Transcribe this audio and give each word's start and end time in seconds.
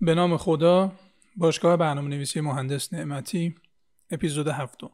به 0.00 0.14
نام 0.14 0.36
خدا 0.36 0.92
باشگاه 1.36 1.76
برنامه 1.76 2.08
نویسی 2.08 2.40
مهندس 2.40 2.92
نعمتی 2.92 3.54
اپیزود 4.10 4.48
هفتم. 4.48 4.90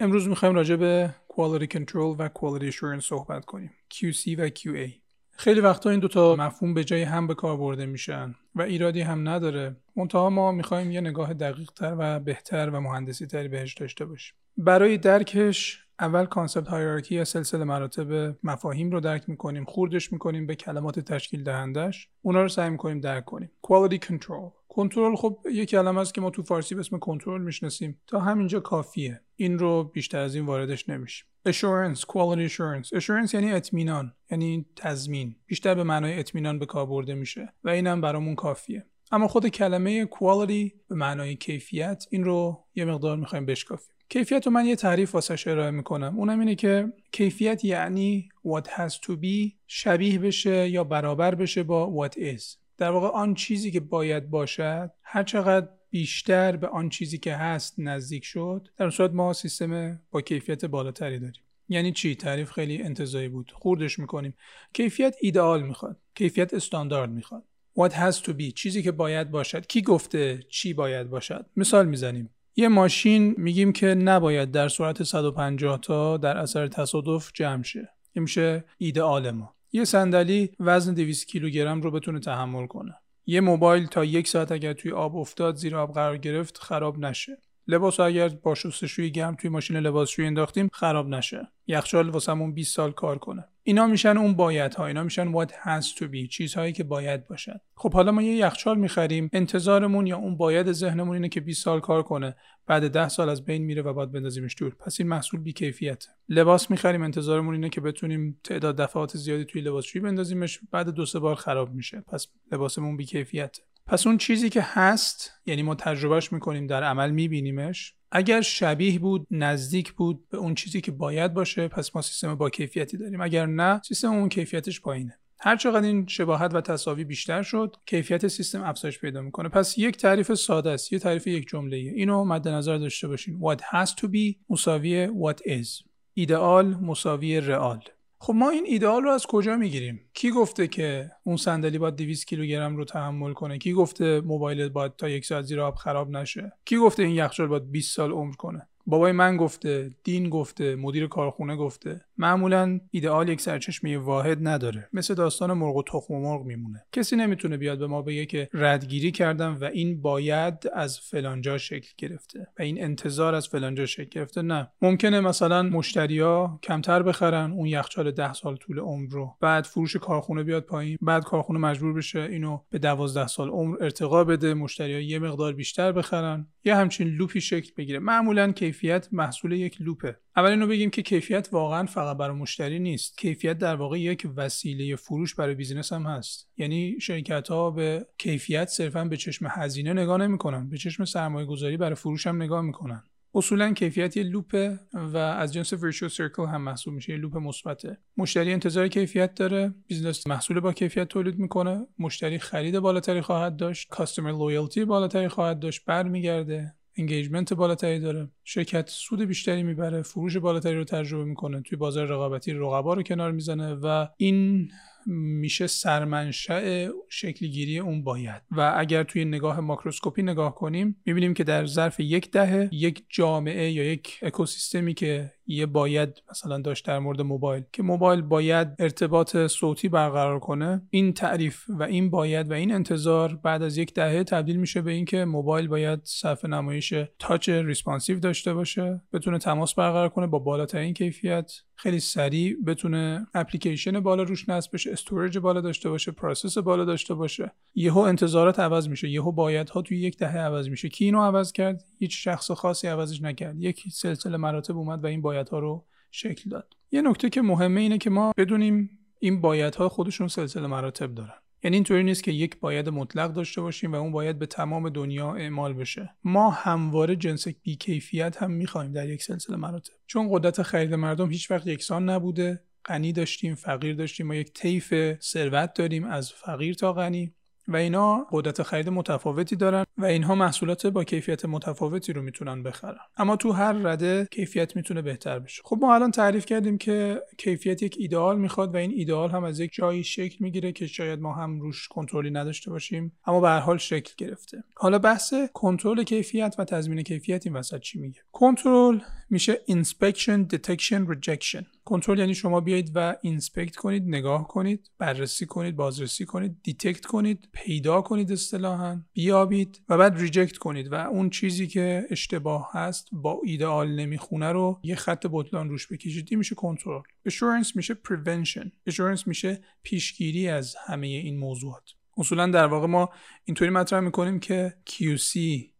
امروز 0.00 0.28
می‌خوایم 0.28 0.54
راجع 0.54 0.76
به 0.76 1.14
Quality 1.28 1.66
Control 1.66 2.16
و 2.18 2.28
Quality 2.28 2.72
Assurance 2.72 3.00
صحبت 3.00 3.44
کنیم. 3.44 3.70
QC 3.94 4.38
و 4.38 4.48
QA 4.48 4.90
خیلی 5.36 5.60
وقتا 5.60 5.90
این 5.90 6.00
دوتا 6.00 6.36
مفهوم 6.36 6.74
به 6.74 6.84
جای 6.84 7.02
هم 7.02 7.26
به 7.26 7.34
کار 7.34 7.56
برده 7.56 7.86
میشن 7.86 8.34
و 8.54 8.62
ایرادی 8.62 9.00
هم 9.00 9.28
نداره. 9.28 9.76
منتها 9.96 10.30
ما 10.30 10.52
می‌خوایم 10.52 10.90
یه 10.90 11.00
نگاه 11.00 11.34
دقیق 11.34 11.70
تر 11.70 11.94
و 11.98 12.20
بهتر 12.20 12.70
و 12.70 12.80
مهندسی 12.80 13.26
تری 13.26 13.48
بهش 13.48 13.74
داشته 13.74 14.04
باشیم. 14.04 14.34
برای 14.56 14.98
درکش 14.98 15.83
اول 16.00 16.24
concept 16.24 16.68
hierarchy 16.68 17.14
یا 17.14 17.24
سلسله 17.24 17.64
مراتب 17.64 18.36
مفاهیم 18.42 18.90
رو 18.90 19.00
درک 19.00 19.28
می‌کنیم 19.28 19.64
خوردش 19.64 20.12
می‌کنیم 20.12 20.46
به 20.46 20.54
کلمات 20.54 21.00
تشکیل 21.00 21.44
دهندش 21.44 22.08
اونا 22.22 22.42
رو 22.42 22.48
سعی 22.48 22.70
می‌کنیم 22.70 23.00
درک 23.00 23.24
کنیم. 23.24 23.50
Quality 23.66 23.98
control. 23.98 24.52
کنترل 24.68 25.16
خب 25.16 25.38
یه 25.52 25.66
کلمه 25.66 26.00
است 26.00 26.14
که 26.14 26.20
ما 26.20 26.30
تو 26.30 26.42
فارسی 26.42 26.74
به 26.74 26.80
اسم 26.80 26.98
کنترل 26.98 27.42
می‌شناسیم. 27.42 28.00
تا 28.06 28.20
همینجا 28.20 28.60
کافیه. 28.60 29.20
این 29.36 29.58
رو 29.58 29.84
بیشتر 29.84 30.18
از 30.18 30.34
این 30.34 30.46
واردش 30.46 30.88
نمیشیم. 30.88 31.26
Assurance 31.48 32.00
quality 32.00 32.50
assurance. 32.50 32.98
Assurance 32.98 33.34
یعنی 33.34 33.52
اطمینان 33.52 34.14
یعنی 34.30 34.66
تضمین. 34.76 35.36
بیشتر 35.46 35.74
به 35.74 35.82
معنای 35.82 36.18
اطمینان 36.18 36.58
به 36.58 36.66
کار 36.66 36.86
برده 36.86 37.14
میشه 37.14 37.52
و 37.64 37.68
اینم 37.68 38.00
برامون 38.00 38.34
کافیه. 38.34 38.86
اما 39.12 39.28
خود 39.28 39.48
کلمه 39.48 40.06
quality 40.06 40.72
به 40.88 40.94
معنای 40.94 41.36
کیفیت 41.36 42.06
این 42.10 42.24
رو 42.24 42.64
یه 42.74 42.84
مقدار 42.84 43.16
می‌خوایم 43.16 43.46
بشکافیم. 43.46 43.93
کیفیت 44.08 44.46
رو 44.46 44.52
من 44.52 44.66
یه 44.66 44.76
تعریف 44.76 45.14
واسش 45.14 45.46
ارائه 45.46 45.70
می‌کنم. 45.70 46.18
اونم 46.18 46.40
اینه 46.40 46.54
که 46.54 46.92
کیفیت 47.12 47.64
یعنی 47.64 48.28
what 48.46 48.66
has 48.66 48.92
to 48.92 49.10
be 49.22 49.52
شبیه 49.66 50.18
بشه 50.18 50.68
یا 50.68 50.84
برابر 50.84 51.34
بشه 51.34 51.62
با 51.62 52.08
what 52.08 52.18
is. 52.18 52.56
در 52.78 52.90
واقع 52.90 53.08
آن 53.08 53.34
چیزی 53.34 53.70
که 53.70 53.80
باید 53.80 54.30
باشد 54.30 54.90
هر 55.02 55.22
چقدر 55.22 55.68
بیشتر 55.90 56.56
به 56.56 56.68
آن 56.68 56.88
چیزی 56.88 57.18
که 57.18 57.34
هست 57.34 57.74
نزدیک 57.78 58.24
شد 58.24 58.68
در 58.76 58.90
صورت 58.90 59.10
ما 59.10 59.32
سیستم 59.32 60.00
با 60.10 60.20
کیفیت 60.20 60.64
بالاتری 60.64 61.18
داریم. 61.18 61.42
یعنی 61.68 61.92
چی؟ 61.92 62.14
تعریف 62.14 62.50
خیلی 62.50 62.82
انتظایی 62.82 63.28
بود. 63.28 63.52
خوردش 63.54 63.98
می‌کنیم. 63.98 64.34
کیفیت 64.72 65.16
ایدئال 65.20 65.62
می‌خواد. 65.62 65.96
کیفیت 66.14 66.54
استاندارد 66.54 67.10
می‌خواد. 67.10 67.42
what 67.78 67.92
has 67.92 68.14
to 68.14 68.30
be 68.30 68.52
چیزی 68.54 68.82
که 68.82 68.92
باید 68.92 69.30
باشد. 69.30 69.66
کی 69.66 69.82
گفته 69.82 70.40
چی 70.48 70.72
باید 70.72 71.10
باشد؟ 71.10 71.46
مثال 71.56 71.86
می‌زنیم. 71.86 72.30
یه 72.56 72.68
ماشین 72.68 73.34
میگیم 73.38 73.72
که 73.72 73.86
نباید 73.86 74.50
در 74.50 74.68
سرعت 74.68 75.02
150 75.02 75.78
تا 75.80 76.16
در 76.16 76.36
اثر 76.36 76.68
تصادف 76.68 77.30
جمع 77.34 77.62
شه. 77.62 77.88
این 78.12 78.22
میشه 78.22 78.64
ایدئال 78.78 79.30
ما. 79.30 79.54
یه 79.72 79.84
صندلی 79.84 80.50
وزن 80.60 80.94
200 80.94 81.26
کیلوگرم 81.26 81.82
رو 81.82 81.90
بتونه 81.90 82.20
تحمل 82.20 82.66
کنه. 82.66 82.94
یه 83.26 83.40
موبایل 83.40 83.86
تا 83.86 84.04
یک 84.04 84.28
ساعت 84.28 84.52
اگر 84.52 84.72
توی 84.72 84.92
آب 84.92 85.16
افتاد 85.16 85.56
زیر 85.56 85.76
آب 85.76 85.94
قرار 85.94 86.16
گرفت 86.16 86.58
خراب 86.58 86.98
نشه. 86.98 87.38
لباس 87.66 88.00
اگر 88.00 88.28
با 88.28 88.54
شستشوی 88.54 89.10
گرم 89.10 89.34
توی 89.34 89.50
ماشین 89.50 89.76
لباسشویی 89.76 90.28
انداختیم 90.28 90.68
خراب 90.72 91.08
نشه. 91.08 91.48
یخچال 91.66 92.08
واسمون 92.08 92.54
20 92.54 92.74
سال 92.74 92.92
کار 92.92 93.18
کنه. 93.18 93.44
اینا 93.66 93.86
میشن 93.86 94.16
اون 94.16 94.34
باید 94.34 94.74
ها 94.74 94.86
اینا 94.86 95.02
میشن 95.02 95.32
what 95.32 95.48
has 95.48 95.84
to 95.98 96.02
be 96.02 96.28
چیزهایی 96.30 96.72
که 96.72 96.84
باید 96.84 97.26
باشد 97.26 97.60
خب 97.74 97.92
حالا 97.92 98.12
ما 98.12 98.22
یه 98.22 98.36
یخچال 98.36 98.78
می‌خریم 98.78 99.30
انتظارمون 99.32 100.06
یا 100.06 100.16
اون 100.16 100.36
باید 100.36 100.72
ذهنمون 100.72 101.14
اینه 101.14 101.28
که 101.28 101.40
20 101.40 101.64
سال 101.64 101.80
کار 101.80 102.02
کنه 102.02 102.36
بعد 102.66 102.88
10 102.88 103.08
سال 103.08 103.28
از 103.28 103.44
بین 103.44 103.62
میره 103.62 103.82
و 103.82 103.92
باید 103.92 104.12
بندازیمش 104.12 104.54
دور. 104.58 104.74
پس 104.74 105.00
این 105.00 105.08
محصول 105.08 105.40
بیکیفیته. 105.40 106.08
لباس 106.28 106.70
می‌خریم 106.70 107.02
انتظارمون 107.02 107.54
اینه 107.54 107.68
که 107.68 107.80
بتونیم 107.80 108.40
تعداد 108.44 108.76
دفعات 108.76 109.16
زیادی 109.16 109.44
توی 109.44 109.60
لباسشویی 109.60 110.02
بندازیمش 110.02 110.60
بعد 110.70 110.88
دو 110.88 111.06
سه 111.06 111.18
بار 111.18 111.34
خراب 111.34 111.74
میشه. 111.74 112.00
پس 112.00 112.26
لباسمون 112.52 112.96
بیکیفیته. 112.96 113.62
پس 113.86 114.06
اون 114.06 114.18
چیزی 114.18 114.50
که 114.50 114.60
هست 114.62 115.32
یعنی 115.46 115.62
ما 115.62 115.74
تجربهش 115.74 116.32
می‌کنیم 116.32 116.66
در 116.66 116.82
عمل 116.82 117.10
میبینیمش 117.10 117.94
اگر 118.16 118.40
شبیه 118.40 118.98
بود 118.98 119.26
نزدیک 119.30 119.92
بود 119.92 120.28
به 120.28 120.38
اون 120.38 120.54
چیزی 120.54 120.80
که 120.80 120.92
باید 120.92 121.34
باشه 121.34 121.68
پس 121.68 121.96
ما 121.96 122.02
سیستم 122.02 122.34
با 122.34 122.50
کیفیتی 122.50 122.96
داریم. 122.96 123.20
اگر 123.20 123.46
نه 123.46 123.80
سیستم 123.84 124.08
اون 124.12 124.28
کیفیتش 124.28 124.80
پایینه. 124.80 125.18
هر 125.40 125.56
چقدر 125.56 125.86
این 125.86 126.06
شباهت 126.06 126.54
و 126.54 126.60
تصاوی 126.60 127.04
بیشتر 127.04 127.42
شد 127.42 127.76
کیفیت 127.86 128.28
سیستم 128.28 128.62
افزایش 128.62 128.98
پیدا 128.98 129.20
می‌کنه. 129.20 129.48
پس 129.48 129.78
یک 129.78 129.96
تعریف 129.96 130.34
ساده 130.34 130.70
است 130.70 130.92
یه 130.92 130.98
تعریف 130.98 131.26
یک 131.26 131.48
جمله 131.48 131.76
اینو 131.76 132.24
مد 132.24 132.48
نظر 132.48 132.78
داشته 132.78 133.08
باشین. 133.08 133.40
What 133.40 133.60
has 133.60 133.90
to 133.90 134.06
be 134.06 134.36
مساوی 134.50 135.06
what 135.06 135.38
is. 135.48 135.84
ایدئال 136.14 136.66
مساوی 136.66 137.40
رئال 137.40 137.82
خب 138.24 138.34
ما 138.34 138.50
این 138.50 138.64
ایدئال 138.66 139.02
رو 139.02 139.10
از 139.10 139.26
کجا 139.26 139.56
می‌گیریم؟ 139.56 140.00
کی 140.14 140.30
گفته 140.30 140.68
که 140.68 141.10
اون 141.24 141.36
صندلی 141.36 141.78
باید 141.78 141.96
200 141.96 142.26
کیلوگرم 142.26 142.76
رو 142.76 142.84
تحمل 142.84 143.32
کنه؟ 143.32 143.58
کی 143.58 143.72
گفته 143.72 144.20
موبایلت 144.20 144.70
باید 144.70 144.96
تا 144.96 145.08
یک 145.08 145.26
ساعت 145.26 145.44
زیر 145.44 145.60
آب 145.60 145.74
خراب 145.74 146.10
نشه؟ 146.10 146.52
کی 146.64 146.76
گفته 146.76 147.02
این 147.02 147.14
یخچال 147.14 147.46
باید 147.46 147.70
20 147.70 147.96
سال 147.96 148.12
عمر 148.12 148.34
کنه؟ 148.34 148.68
بابای 148.86 149.12
من 149.12 149.36
گفته 149.36 149.90
دین 150.04 150.28
گفته 150.28 150.76
مدیر 150.76 151.06
کارخونه 151.06 151.56
گفته. 151.56 152.00
معمولا 152.18 152.80
ایدئال 152.90 153.28
یک 153.28 153.40
سرچشمه 153.40 153.98
واحد 153.98 154.48
نداره. 154.48 154.88
مثل 154.92 155.14
داستان 155.14 155.52
مرغ 155.52 155.76
و 155.76 155.82
تخم 155.82 156.14
و 156.14 156.20
مرغ 156.20 156.44
میمونه. 156.44 156.84
کسی 156.92 157.16
نمی‌تونه 157.16 157.56
بیاد 157.56 157.78
به 157.78 157.86
ما 157.86 158.02
بگه 158.02 158.26
که 158.26 158.48
ردگیری 158.52 159.10
کردم 159.10 159.58
و 159.60 159.64
این 159.64 160.02
باید 160.02 160.54
از 160.74 161.00
فلانجا 161.00 161.58
شکل 161.58 161.90
گرفته 161.98 162.46
و 162.58 162.62
این 162.62 162.84
انتظار 162.84 163.34
از 163.34 163.48
فلانجا 163.48 163.86
شکل 163.86 164.08
گرفته. 164.10 164.42
نه. 164.42 164.70
ممکنه 164.82 165.20
مثلا 165.20 165.62
مشتریا 165.62 166.58
کمتر 166.62 167.02
بخرن 167.02 167.52
اون 167.52 167.66
یخچال 167.66 168.10
ده 168.10 168.32
سال 168.32 168.56
طول 168.56 168.78
عمر 168.78 169.10
رو. 169.10 169.34
بعد 169.40 169.64
فروش 169.64 169.96
کارخونه 169.96 170.42
بیاد 170.42 170.62
پایین. 170.62 170.98
بعد 171.02 171.24
کارخونه 171.24 171.58
مجبور 171.58 171.92
بشه 171.92 172.20
اینو 172.20 172.60
به 172.70 172.78
دوازده 172.78 173.26
سال 173.26 173.48
عمر 173.48 173.76
ارتقا 173.80 174.24
بده. 174.24 174.54
مشتریا 174.54 175.00
یه 175.00 175.18
مقدار 175.18 175.52
بیشتر 175.52 175.92
بخرن. 175.92 176.46
یه 176.64 176.76
همچین 176.76 177.08
loop 177.08 177.34
ی 177.34 177.40
شکل 177.40 177.70
بگیره. 177.76 177.98
معمولا 177.98 178.52
کیفیت 178.74 179.08
محصول 179.12 179.52
یک 179.52 179.80
loop 179.80 180.04
ه. 180.04 180.16
اول 180.36 180.50
اینو 180.50 180.66
بگیم 180.66 180.90
که 180.90 181.02
کیفیت 181.02 181.48
واقعا 181.52 181.86
فقط 181.86 182.16
برای 182.16 182.36
مشتری 182.36 182.78
نیست. 182.78 183.18
کیفیت 183.18 183.58
در 183.58 183.76
واقع 183.76 184.00
یک 184.00 184.28
وسیله 184.36 184.96
فروش 184.96 185.34
برای 185.34 185.54
business 185.54 185.92
هم 185.92 186.06
هست. 186.06 186.50
یعنی 186.56 187.00
شرکت 187.00 187.48
ها 187.48 187.70
به 187.70 188.06
کیفیت 188.18 188.68
صرفا 188.68 189.04
به 189.04 189.16
چشم 189.16 189.46
هزینه 189.50 189.92
نگاه 189.92 190.18
نمی‌کنن. 190.18 190.70
به 190.70 190.78
چشم 190.78 191.04
سرمایه 191.04 191.46
گذاری 191.46 191.76
برای 191.76 191.94
فروش 191.94 192.26
هم 192.26 192.42
نگاه 192.42 192.60
می‌کنن. 192.60 193.02
اصولا 193.34 193.72
کیفیت 193.72 194.16
یه 194.16 194.22
loop 194.22 194.67
ه 194.67 194.78
و 194.94 195.16
از 195.16 195.52
جنس 195.52 195.72
virtuous 195.72 196.10
circle 196.10 196.46
هم 196.46 196.62
محسوب 196.62 196.94
میشه. 196.94 197.12
یه 197.12 197.18
loop 197.18 197.36
مثبته. 197.36 197.98
مشتری 198.16 198.52
انتظار 198.52 198.88
کیفیت 198.88 199.34
داره. 199.34 199.74
business 199.86 200.26
محصول 200.26 200.60
با 200.60 200.72
کیفیت 200.72 201.08
تولید 201.08 201.38
می‌کنه. 201.38 201.86
مشتری 201.98 202.38
خرید 202.38 202.78
بالاتری 202.78 203.20
خواهد 203.20 203.56
داشت. 203.56 203.88
customer 203.88 204.30
loyalty 204.30 204.84
بالاتری 204.84 205.28
خواهد 205.28 205.58
داشت. 205.58 205.84
برمیگرده. 205.84 206.74
engagement 206.96 207.54
بالاتری 207.54 208.00
داره. 208.00 208.28
شرکت 208.44 208.88
سود 208.88 209.20
بیشتری 209.20 209.62
می‌بره 209.62 210.02
فروش 210.02 210.36
بالاتری 210.36 210.76
رو 210.76 210.84
تجربه 210.84 211.24
می‌کنه 211.24 211.60
توی 211.60 211.78
بازار 211.78 212.06
رقابتی 212.06 212.52
رقبا 212.52 212.94
رو 212.94 213.02
کنار 213.02 213.32
می‌زنه 213.32 213.74
و 213.74 214.06
این 214.16 214.68
میشه 215.06 215.66
سرمنشأ 215.66 216.88
شکلگیری 217.08 217.78
اون 217.78 218.04
باید. 218.04 218.42
و 218.50 218.74
اگر 218.76 219.02
توی 219.02 219.24
نگاه 219.24 219.60
ماکروسکوپی 219.60 220.22
نگاه 220.22 220.54
کنیم 220.54 220.96
می‌بینیم 221.06 221.34
که 221.34 221.44
در 221.44 221.66
ظرف 221.66 222.00
یک 222.00 222.30
دهه 222.30 222.68
یک 222.72 223.04
جامعه 223.08 223.70
یا 223.70 223.84
یک 223.92 224.18
اکوسیستمی 224.22 224.94
که 224.94 225.32
یه 225.46 225.66
باید 225.66 226.22
مثلا 226.30 226.58
داشت 226.58 226.86
در 226.86 226.98
مورد 226.98 227.20
موبایل 227.20 227.64
که 227.72 227.82
موبایل 227.82 228.22
باید 228.22 228.68
ارتباط 228.78 229.36
صوتی 229.46 229.88
برقرار 229.88 230.38
کنه 230.38 230.82
این 230.90 231.12
تعریف 231.12 231.64
و 231.68 231.82
این 231.82 232.10
باید 232.10 232.50
و 232.50 232.54
این 232.54 232.72
انتظار 232.72 233.34
بعد 233.42 233.62
از 233.62 233.78
یک 233.78 233.94
دهه 233.94 234.24
تبدیل 234.24 234.56
میشه 234.56 234.82
به 234.82 234.90
اینکه 234.90 235.24
موبایل 235.24 235.68
باید 235.68 236.00
صفحه 236.04 236.50
نمایش 236.50 236.94
touch 237.18 237.48
responsive 237.48 238.18
داشته 238.18 238.54
باشه 238.54 239.00
بتونه 239.12 239.38
تماس 239.38 239.74
برقرار 239.74 240.08
کنه 240.08 240.26
با 240.26 240.38
بالاترین 240.38 240.94
کیفیت 240.94 241.52
خیلی 241.76 242.00
سریع 242.00 242.56
بتونه 242.66 243.26
اپلیکیشن 243.34 244.00
بالا 244.00 244.22
روش 244.22 244.48
نصب 244.48 244.74
بشه 244.74 244.92
storage 244.92 245.38
بالا 245.38 245.60
داشته 245.60 245.90
باشه 245.90 246.12
process 246.12 246.58
بالا 246.58 246.84
داشته 246.84 247.14
باشه. 247.14 247.52
یهو 247.74 247.98
انتظارات 247.98 248.60
عوض 248.60 248.88
میشه 248.88 249.08
یهو 249.08 249.32
بایدها 249.32 249.82
توی 249.82 249.98
یک 249.98 250.18
دهه 250.18 250.38
عوض 250.38 250.68
میشه. 250.68 250.88
کی 250.88 251.04
اینو 251.04 251.22
عوض 251.22 251.52
کرد؟ 251.52 251.84
هیچ 251.98 252.24
شخص 252.24 252.50
خاصی 252.50 252.88
عوضش 252.88 253.22
نکرد. 253.22 253.60
یک 253.60 253.82
سلسله 253.92 254.36
مراتب 254.36 254.76
اومد 254.76 255.04
و 255.04 255.06
این 255.06 255.22
بایدها 255.34 255.58
رو 255.58 255.86
شکل 256.10 256.50
داد. 256.50 256.76
یه 256.90 257.02
نکته 257.02 257.30
که 257.30 257.42
مهمه 257.42 257.80
اینه 257.80 257.98
که 257.98 258.10
ما 258.10 258.32
بدونیم 258.36 258.90
این 259.18 259.40
بایدها 259.40 259.88
خودشون 259.88 260.28
سلسله 260.28 260.66
مراتب 260.66 261.14
دارن. 261.14 261.34
یعنی 261.62 261.76
اینطوری 261.76 262.02
نیست 262.02 262.24
که 262.24 262.32
یک 262.32 262.60
باید 262.60 262.88
مطلق 262.88 263.32
داشته 263.32 263.60
باشیم 263.60 263.92
و 263.92 263.96
اون 263.96 264.12
باید 264.12 264.38
به 264.38 264.46
تمام 264.46 264.88
دنیا 264.88 265.34
اعمال 265.34 265.72
بشه. 265.72 266.14
ما 266.24 266.50
همواره 266.50 267.16
جنس 267.16 267.48
بیکیفیت 267.48 268.42
هم 268.42 268.50
می‌خوایم 268.50 268.92
در 268.92 269.08
یک 269.08 269.22
سلسله 269.22 269.56
مراتب. 269.56 269.92
چون 270.06 270.28
قدرت 270.30 270.62
خرید 270.62 270.94
مردم 270.94 271.30
هیچ 271.30 271.50
وقت 271.50 271.66
یکسان 271.66 272.10
نبوده. 272.10 272.64
غنی 272.84 273.12
داشتیم 273.12 273.54
فقیر 273.54 273.94
داشتیم. 273.94 274.26
ما 274.26 274.34
یک 274.34 274.52
طیف 274.52 274.94
ثروت 275.20 275.74
داریم 275.74 276.04
از 276.04 276.32
فقیر 276.32 276.74
تا 276.74 276.92
غنی. 276.92 277.34
و 277.68 277.76
اینا 277.76 278.26
قدرت 278.32 278.62
خرید 278.62 278.88
متفاوتی 278.88 279.56
دارن 279.56 279.84
و 279.98 280.04
اینها 280.04 280.34
محصولات 280.34 280.86
با 280.86 281.04
کیفیت 281.04 281.44
متفاوتی 281.44 282.12
رو 282.12 282.22
می‌تونن 282.22 282.62
بخرن. 282.62 282.98
اما 283.16 283.36
تو 283.36 283.52
هر 283.52 283.72
رده 283.72 284.28
کیفیت 284.30 284.76
می‌تونه 284.76 285.02
بهتر 285.02 285.38
بشه. 285.38 285.62
خب 285.64 285.78
ما 285.80 285.94
الان 285.94 286.10
تعریف 286.10 286.46
کردیم 286.46 286.78
که 286.78 287.22
کیفیت 287.38 287.82
یک 287.82 287.96
ایدئال 287.98 288.38
می‌خواد 288.38 288.74
و 288.74 288.76
این 288.76 288.92
ایدئال 288.94 289.30
هم 289.30 289.44
از 289.44 289.60
یک 289.60 289.70
جایی 289.74 290.04
شکل 290.04 290.36
می‌گیره 290.40 290.72
که 290.72 290.86
شاید 290.86 291.20
ما 291.20 291.32
هم 291.32 291.60
روش 291.60 291.88
کنترلی 291.88 292.30
نداشته 292.30 292.70
باشیم 292.70 293.12
اما 293.26 293.40
به 293.40 293.48
هر 293.48 293.60
حال 293.60 293.78
شکل 293.78 294.14
گرفته. 294.18 294.64
حالا 294.76 294.98
بحث 294.98 295.34
کنترل 295.52 296.02
کیفیت 296.02 296.54
و 296.58 296.64
تضمین 296.64 297.02
کیفیت 297.02 297.46
این 297.46 297.56
وسط 297.56 297.80
چی 297.80 297.98
میگه؟ 297.98 298.20
کنترل 298.32 298.98
میشه 299.30 299.60
inspection 299.68 300.54
detection 300.54 301.06
rejection. 301.08 301.64
کنترل 301.84 302.18
یعنی 302.18 302.34
شما 302.34 302.60
بیایید 302.60 302.90
و 302.94 303.16
inspect 303.22 303.76
کنید 303.76 304.02
نگاه 304.06 304.48
کنید 304.48 304.90
بررسی 304.98 305.46
کنید 305.46 305.76
بازرسی 305.76 306.24
کنید 306.24 306.56
detect 306.62 307.06
کنید 307.06 307.48
پیدا 307.52 308.02
کنید 308.02 308.32
اصطلاحا 308.32 309.00
بیابید 309.12 309.80
و 309.88 309.98
بعد 309.98 310.18
reject 310.18 310.56
کنید. 310.56 310.92
و 310.92 310.94
اون 310.94 311.30
چیزی 311.30 311.66
که 311.66 312.06
اشتباه 312.10 312.70
هست 312.72 313.08
با 313.12 313.40
ایدئال 313.44 313.94
نمی‌خونه 313.94 314.52
رو 314.52 314.80
یه 314.82 314.94
خط 314.94 315.26
بطلان 315.30 315.68
روش 315.68 315.92
بکشید. 315.92 316.28
این 316.30 316.38
میشه 316.38 316.54
کنترل 316.54 317.02
assurance 317.28 317.76
میشه 317.76 317.94
prevention. 317.94 318.90
Assurance 318.90 319.26
میشه 319.26 319.64
پیشگیری 319.82 320.48
از 320.48 320.76
همه 320.86 321.06
این 321.06 321.38
موضوعات. 321.38 321.90
اصولا 322.16 322.46
در 322.46 322.66
واقع 322.66 322.86
ما 322.86 323.10
اینطوری 323.44 323.70
مطرح 323.70 324.00
می‌کنیم 324.00 324.40
که 324.40 324.74
QC 324.90 325.38